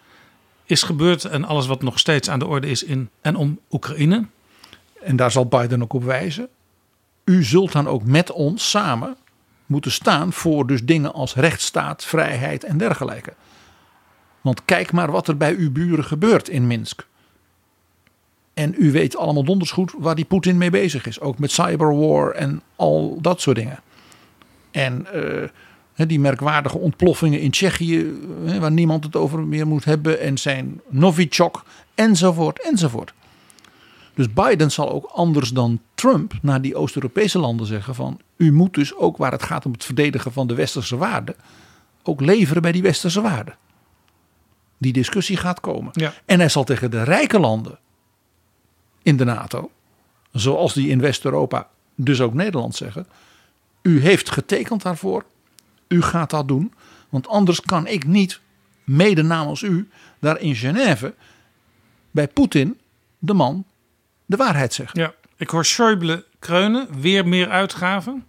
[0.66, 4.26] is gebeurd en alles wat nog steeds aan de orde is in en om Oekraïne.
[5.02, 6.48] En daar zal Biden ook op wijzen.
[7.24, 9.18] U zult dan ook met ons samen
[9.66, 13.34] moeten staan voor dus dingen als rechtsstaat, vrijheid en dergelijke.
[14.42, 17.08] Want kijk maar wat er bij uw buren gebeurt in Minsk.
[18.54, 21.20] En u weet allemaal donders goed waar die Poetin mee bezig is.
[21.20, 23.80] Ook met cyberwar en al dat soort dingen.
[24.72, 25.46] En hè,
[25.96, 28.14] die merkwaardige ontploffingen in Tsjechië,
[28.60, 30.20] waar niemand het over meer moet hebben.
[30.20, 31.64] En zijn Novichok,
[31.96, 33.14] enzovoort, enzovoort.
[34.14, 38.20] Dus Biden zal ook anders dan Trump naar die Oost-Europese landen zeggen van...
[38.38, 41.36] u moet dus ook waar het gaat om het verdedigen van de westerse waarden...
[42.04, 43.58] ook leveren bij die westerse waarden.
[44.78, 45.92] Die discussie gaat komen.
[45.94, 46.14] Ja.
[46.26, 47.80] En hij zal tegen de rijke landen
[49.04, 49.72] in de NATO...
[50.32, 53.08] zoals die in West-Europa, dus ook Nederland zeggen...
[53.82, 55.26] u heeft getekend daarvoor,
[55.96, 56.74] u gaat dat doen...
[57.10, 58.40] want anders kan ik niet,
[58.84, 59.90] mede namens u,
[60.20, 61.14] daar in Genève...
[62.12, 62.80] bij Poetin,
[63.20, 63.66] de man
[64.26, 65.00] de waarheid zeggen.
[65.00, 68.26] Ja, ik hoor Schäuble kreunen, weer meer uitgaven.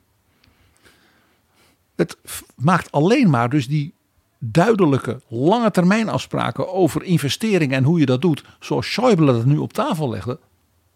[1.97, 2.17] Het
[2.55, 3.95] maakt alleen maar dus die
[4.39, 9.57] duidelijke lange termijn afspraken over investeringen en hoe je dat doet, zoals Schäuble dat nu
[9.57, 10.39] op tafel legde,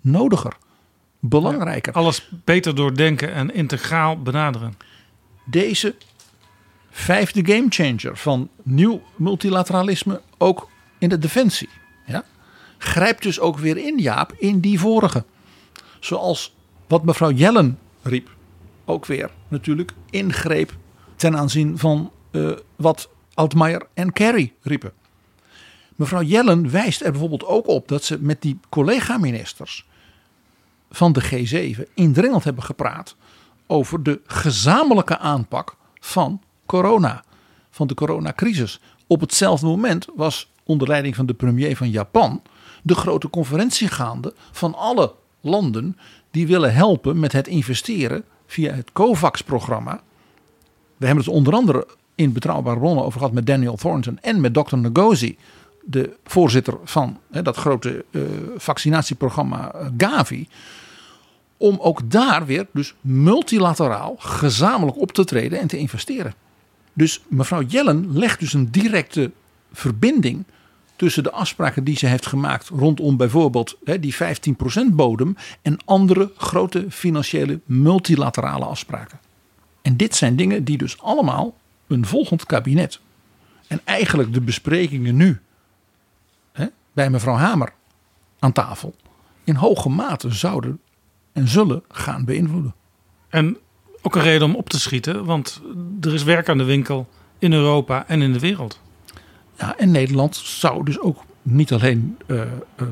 [0.01, 0.57] nodiger.
[1.21, 1.93] belangrijker.
[1.93, 4.77] alles beter doordenken en integraal benaderen.
[5.45, 5.95] Deze
[7.01, 11.69] vijfde gamechanger van nieuw multilateralisme ook in de defensie.
[12.07, 12.25] Ja,
[12.79, 15.25] grijpt dus ook weer in, Jaap, in die vorige.
[16.01, 16.55] Zoals
[16.87, 18.29] wat mevrouw Jellen riep,
[18.85, 20.73] ook weer natuurlijk ingreep
[21.17, 24.93] ten aanzien van uh, wat Altmaier en Kerry riepen.
[25.97, 29.87] Mevrouw Jellen wijst er bijvoorbeeld ook op dat ze met die collega-ministers
[30.91, 33.17] van de G7 indringend hebben gepraat
[33.67, 36.41] over de gezamenlijke aanpak van
[36.71, 37.25] corona,
[37.71, 38.81] van de coronacrisis.
[39.07, 42.43] Op hetzelfde moment was onder leiding van de premier van Japan
[42.83, 45.97] de grote conferentie gaande van alle landen
[46.31, 50.01] die willen helpen met het investeren via het COVAX-programma.
[50.97, 54.55] We hebben het onder andere in betrouwbare bronnen over gehad met Daniel Thornton en met
[54.55, 54.77] Dr.
[54.77, 55.37] Ngozi,
[55.85, 58.23] de voorzitter van dat grote uh,
[58.57, 60.49] vaccinatieprogramma uh, Gavi.
[61.57, 66.35] Om ook daar weer dus multilateraal gezamenlijk op te treden en te investeren.
[67.01, 69.31] Dus mevrouw Jellen legt dus een directe
[69.73, 70.45] verbinding
[70.97, 74.19] tussen de afspraken die ze heeft gemaakt rondom bijvoorbeeld hè, die 15%
[74.91, 79.21] bodem en andere grote financiële multilaterale afspraken.
[79.83, 83.01] En dit zijn dingen die dus allemaal een volgend kabinet
[83.67, 85.41] en eigenlijk de besprekingen nu
[86.53, 87.73] hè, bij mevrouw Hamer
[88.39, 88.95] aan tafel
[89.45, 90.81] in hoge mate zouden
[91.33, 92.75] en zullen gaan beïnvloeden.
[93.29, 93.57] En
[94.03, 95.61] ook een reden om op te schieten, want
[96.01, 98.81] er is werk aan de winkel in Europa en in de wereld.
[99.59, 102.87] Ja, en Nederland zou dus ook niet alleen uh, uh,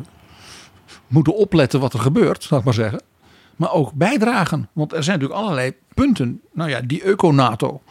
[1.06, 3.02] moeten opletten wat er gebeurt, zal ik maar zeggen.
[3.56, 4.68] Maar ook bijdragen.
[4.72, 6.40] Want er zijn natuurlijk allerlei punten.
[6.52, 7.82] Nou ja, die eco-NATO.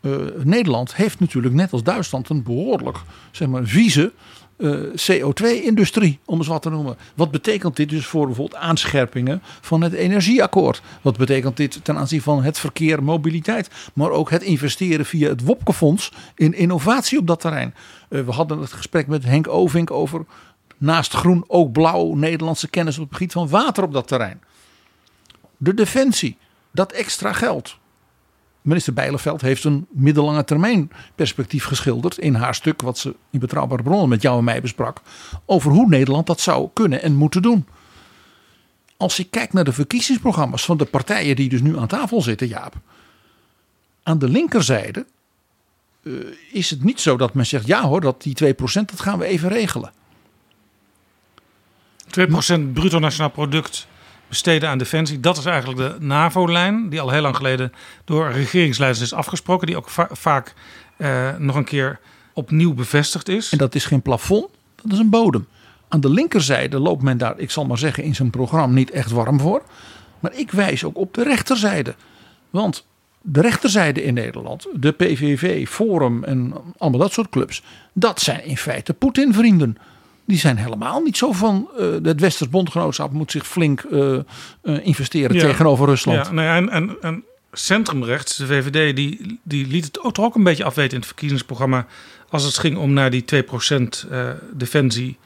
[0.00, 2.98] Uh, Nederland heeft natuurlijk net als Duitsland een behoorlijk
[3.30, 4.12] zeg maar, vieze
[4.58, 6.96] uh, CO2-industrie, om eens wat te noemen.
[7.14, 10.82] Wat betekent dit dus voor bijvoorbeeld aanscherpingen van het energieakkoord?
[11.02, 15.44] Wat betekent dit ten aanzien van het verkeer, mobiliteit, maar ook het investeren via het
[15.44, 17.74] Wopkefonds in innovatie op dat terrein?
[18.08, 20.24] Uh, we hadden het gesprek met Henk Ovink over
[20.76, 24.40] naast groen ook blauw Nederlandse kennis op het gebied van water op dat terrein.
[25.56, 26.36] De defensie,
[26.70, 27.78] dat extra geld.
[28.68, 33.82] Minister Bijleveld heeft een middellange termijn perspectief geschilderd in haar stuk wat ze in betrouwbare
[33.82, 35.00] bronnen met jou en mij besprak
[35.46, 37.66] over hoe Nederland dat zou kunnen en moeten doen.
[38.96, 42.48] Als je kijkt naar de verkiezingsprogramma's van de partijen die dus nu aan tafel zitten,
[42.48, 42.74] Jaap.
[44.02, 45.06] Aan de linkerzijde
[46.02, 49.18] uh, is het niet zo dat men zegt ja hoor, dat die 2% dat gaan
[49.18, 49.92] we even regelen.
[52.18, 53.86] 2% bruto nationaal product
[54.28, 55.20] besteden aan defensie.
[55.20, 57.72] Dat is eigenlijk de NAVO-lijn, die al heel lang geleden
[58.04, 60.54] door regeringsleiders is afgesproken, die ook va vaak
[60.96, 62.00] uh, nog een keer
[62.32, 63.52] opnieuw bevestigd is.
[63.52, 64.48] En dat is geen plafond,
[64.82, 65.46] dat is een bodem.
[65.88, 69.10] Aan de linkerzijde loopt men daar, ik zal maar zeggen, in zijn programma niet echt
[69.10, 69.62] warm voor.
[70.20, 71.94] Maar ik wijs ook op de rechterzijde.
[72.50, 72.86] Want
[73.20, 77.62] de rechterzijde in Nederland, de PVV, Forum en allemaal dat soort clubs,
[77.92, 79.76] dat zijn in feite Poetin-vrienden
[80.28, 84.18] die zijn helemaal niet zo van uh, het Westers bondgenootschap moet zich flink uh,
[84.62, 85.42] uh, investeren ja.
[85.42, 86.26] tegenover Rusland.
[86.26, 90.24] Ja, nou ja, en, en, en centrumrechts, de VVD, die, die liet het ook toch
[90.24, 91.86] ook een beetje afweten in het verkiezingsprogramma
[92.28, 93.24] als het ging om naar die
[94.04, 94.08] 2%
[94.52, 95.18] defensie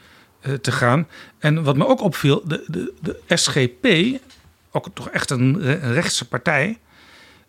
[0.61, 1.09] te gaan.
[1.39, 4.19] En wat me ook opviel, de, de, de SGP,
[4.71, 6.79] ook toch echt een, een rechtse partij,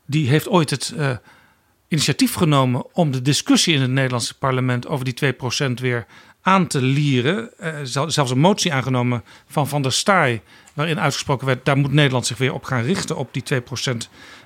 [0.06, 0.94] die heeft ooit het
[1.88, 5.34] initiatief genomen om de discussie in het Nederlandse parlement over die
[5.70, 6.06] 2% weer
[6.44, 7.50] aan te lieren.
[7.62, 10.42] Uh, zelfs een motie aangenomen van Van der Staaij,
[10.74, 13.44] waarin uitgesproken werd: daar moet Nederland zich weer op gaan richten op die
[13.94, 13.98] 2%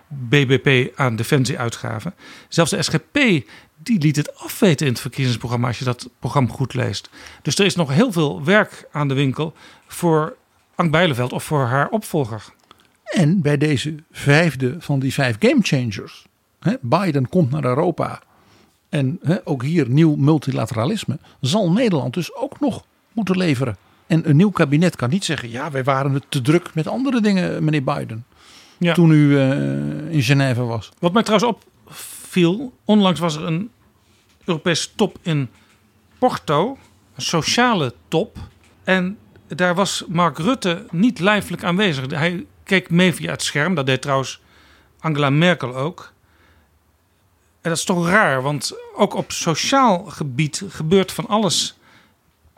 [0.08, 2.14] BBP aan defensieuitgaven.
[2.48, 3.18] Zelfs de SGP
[3.84, 7.10] die liet het afweten in het verkiezingsprogramma als je dat programma goed leest.
[7.42, 9.54] Dus er is nog heel veel werk aan de winkel
[9.88, 10.36] voor
[10.76, 12.44] Ank Bijleveld of voor haar opvolger.
[13.04, 16.26] En bij deze vijfde van die vijf game changers.
[16.82, 18.22] Biden komt naar Europa
[18.90, 23.78] en ook hier nieuw multilateralisme, zal Nederland dus ook nog moeten leveren.
[24.08, 27.22] En een nieuw kabinet kan niet zeggen, ja, wij waren het te druk met andere
[27.22, 28.26] dingen, meneer Biden.
[28.78, 28.94] Ja.
[28.94, 30.92] Toen u uh, in Genève was.
[31.00, 33.70] Wat mij trouwens opviel, onlangs was er een
[34.46, 35.50] Europese top in
[36.20, 36.78] Porto,
[37.16, 38.38] een sociale top.
[38.84, 39.18] En
[39.48, 42.12] daar was Mark Rutte niet lijfelijk aanwezig.
[42.12, 44.42] Hij keek mee via het scherm, dat deed trouwens
[45.00, 46.14] Angela Merkel ook.
[47.68, 51.78] Dat is toch raar, want ook op sociaal gebied gebeurt van alles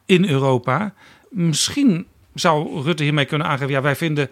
[0.05, 0.93] in Europa.
[1.29, 4.29] Misschien zou Rutte hiermee kunnen aangeven: ja, wij vinden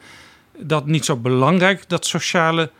[0.57, 2.71] dat niet zo belangrijk, dat sociale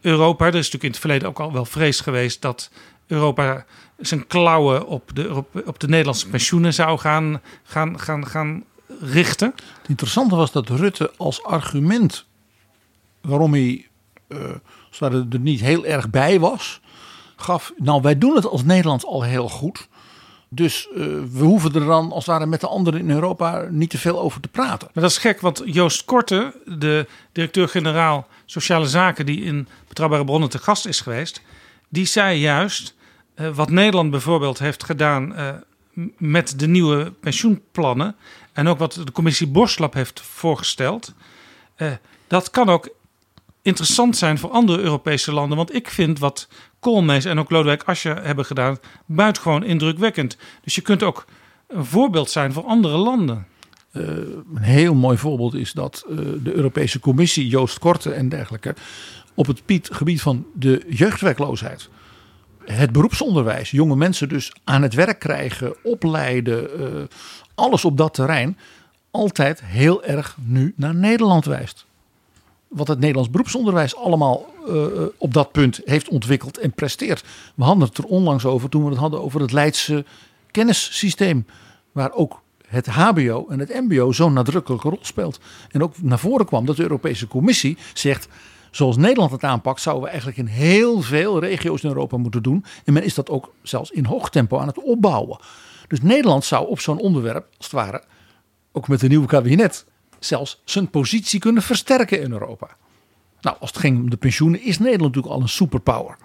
[0.00, 0.46] Europa.
[0.46, 2.70] Er is natuurlijk in het verleden ook al wel vrees geweest dat
[3.06, 3.64] Europa
[3.98, 8.64] zijn klauwen op de, op, de Nederlandse pensioenen zou gaan, gaan, gaan, gaan
[9.00, 9.52] richtte.
[9.54, 12.26] Het interessante was dat Rutte als argument
[13.20, 13.88] waarom hij
[14.28, 16.80] uh, er niet heel erg bij was,
[17.40, 19.88] gaf, nou wij doen het als Nederland al heel goed.
[20.52, 20.96] Dus uh,
[21.32, 24.20] we hoeven er dan als het ware met de anderen in Europa niet te veel
[24.20, 24.88] over te praten.
[24.94, 30.50] Maar dat is gek, want Joost Korte, de directeur-generaal Sociale Zaken, die in Betrouwbare Bronnen
[30.50, 31.42] te gast is geweest,
[31.88, 32.94] die zei juist
[33.36, 35.48] uh, wat Nederland bijvoorbeeld heeft gedaan uh,
[36.18, 38.16] met de nieuwe pensioenplannen
[38.52, 41.14] en ook wat de commissie Borslap heeft voorgesteld.
[42.26, 42.88] dat kan ook
[43.62, 45.56] interessant zijn voor andere Europese landen.
[45.56, 46.48] Want ik vind wat
[46.80, 50.36] Koolmees en ook Lodewijk Asscher hebben gedaan buitengewoon indrukwekkend.
[50.62, 51.24] Dus je kunt ook
[51.68, 53.46] een voorbeeld zijn voor andere landen.
[53.92, 54.06] Uh,
[54.54, 58.74] een heel mooi voorbeeld is dat uh, de Europese Commissie, Joost Korte en dergelijke,
[59.34, 61.88] op het gebied van de jeugdwerkloosheid,
[62.64, 67.02] het beroepsonderwijs, jonge mensen dus aan het werk krijgen, opleiden, uh,
[67.54, 68.58] alles op dat terrein,
[69.10, 71.86] altijd heel erg nu naar Nederland wijst
[72.70, 74.84] wat het Nederlands beroepsonderwijs allemaal uh,
[75.16, 77.24] op dat punt heeft ontwikkeld en presteert.
[77.54, 80.04] We hadden het er onlangs over toen we het hadden over het Leidse
[80.50, 81.46] kennissysteem.
[81.92, 85.40] Waar ook het HBO en het MBO zo'n nadrukkelijke rol speelt.
[85.70, 88.28] En ook naar voren kwam dat de Europese Commissie zegt.
[88.70, 92.64] Zoals Nederland het aanpakt, zouden we eigenlijk in heel veel regio's in Europa moeten doen.
[92.84, 95.38] En men is dat ook zelfs in hoog tempo aan het opbouwen.
[95.88, 98.02] Dus Nederland zou op zo'n onderwerp, als het ware,
[98.72, 99.86] ook met een nieuw kabinet,
[100.20, 102.68] zelfs zijn positie kunnen versterken in Europa.
[103.40, 106.16] Nou, als het ging om de pensioenen, is Nederland natuurlijk al een superpower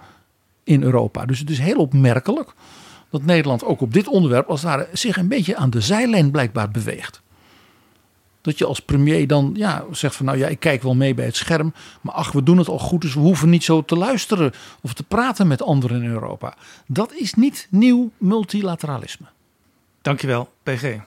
[0.63, 1.25] in Europa.
[1.25, 2.53] Dus het is heel opmerkelijk
[3.09, 6.71] dat Nederland ook op dit onderwerp als het zich een beetje aan de zijlijn blijkbaar
[6.71, 7.21] beweegt.
[8.41, 11.25] Dat je als premier dan ja, zegt van nou ja, ik kijk wel mee bij
[11.25, 11.73] het scherm.
[12.01, 14.93] Maar ach, we doen het al goed, dus we hoeven niet zo te luisteren of
[14.93, 16.55] te praten met anderen in Europa.
[16.87, 19.25] Dat is niet nieuw multilateralisme.
[20.01, 20.97] Dankjewel, PG.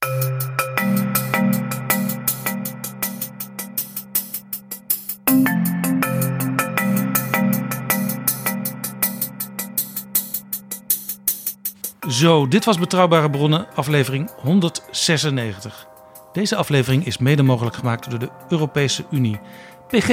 [12.09, 15.87] Zo, dit was Betrouwbare Bronnen, aflevering 196.
[16.33, 19.41] Deze aflevering is mede mogelijk gemaakt door de Europese Unie.
[19.89, 20.07] PG,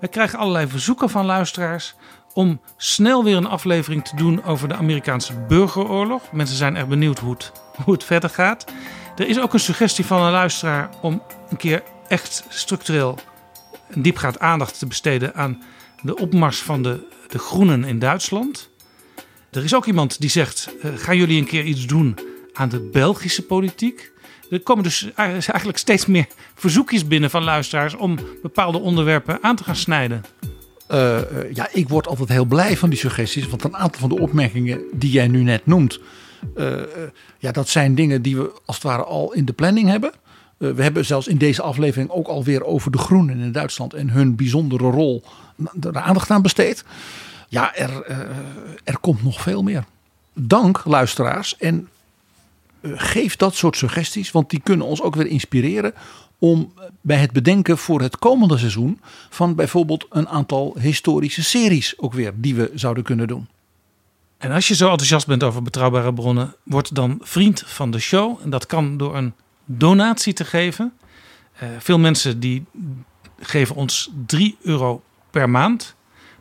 [0.00, 1.94] wij krijgen allerlei verzoeken van luisteraars
[2.32, 6.32] om snel weer een aflevering te doen over de Amerikaanse burgeroorlog.
[6.32, 7.52] Mensen zijn erg benieuwd hoe het,
[7.84, 8.64] hoe het verder gaat.
[9.16, 13.18] Er is ook een suggestie van een luisteraar om een keer echt structureel
[13.88, 15.62] een diepgaand aandacht te besteden aan
[16.02, 18.70] de opmars van de, de groenen in Duitsland.
[19.50, 22.18] Er is ook iemand die zegt: uh, gaan jullie een keer iets doen
[22.52, 24.12] aan de Belgische politiek?
[24.50, 29.64] Er komen dus eigenlijk steeds meer verzoekjes binnen van luisteraars om bepaalde onderwerpen aan te
[29.64, 30.24] gaan snijden.
[30.90, 31.18] Uh,
[31.54, 33.48] ja, ik word altijd heel blij van die suggesties.
[33.48, 36.00] Want een aantal van de opmerkingen die jij nu net noemt.
[37.38, 40.12] Ja, dat zijn dingen die we als het ware al in de planning hebben.
[40.56, 44.36] we hebben zelfs in deze aflevering ook alweer over de groenen in Duitsland en hun
[44.36, 45.22] bijzondere rol
[45.80, 46.84] er aandacht aan besteed.
[47.48, 48.18] Ja, er, uh,
[48.84, 49.84] er komt nog veel meer.
[50.32, 51.88] Dank luisteraars en
[52.80, 55.94] uh, geef dat soort suggesties, want die kunnen ons ook weer inspireren
[56.38, 62.12] om bij het bedenken voor het komende seizoen van bijvoorbeeld een aantal historische series ook
[62.12, 63.48] weer die we zouden kunnen doen.
[64.38, 68.38] En als je zo enthousiast bent over betrouwbare bronnen, word dan vriend van de show.
[68.42, 69.32] En dat kan door een
[69.64, 70.92] donatie te geven.
[71.78, 72.64] Veel mensen die
[73.40, 75.94] geven ons 3 euro per maand.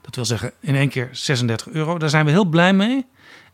[0.07, 1.97] Dat wil zeggen in één keer 36 euro.
[1.97, 3.05] Daar zijn we heel blij mee.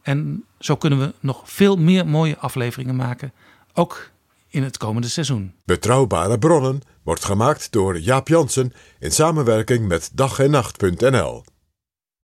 [0.02, 3.34] En zo kunnen we nog veel meer mooie afleveringen maken.
[3.74, 4.10] Ook
[4.48, 5.54] in het komende seizoen.
[5.66, 11.44] Betrouwbare bronnen wordt gemaakt door Jaap Jansen in samenwerking met dag en nacht.nl.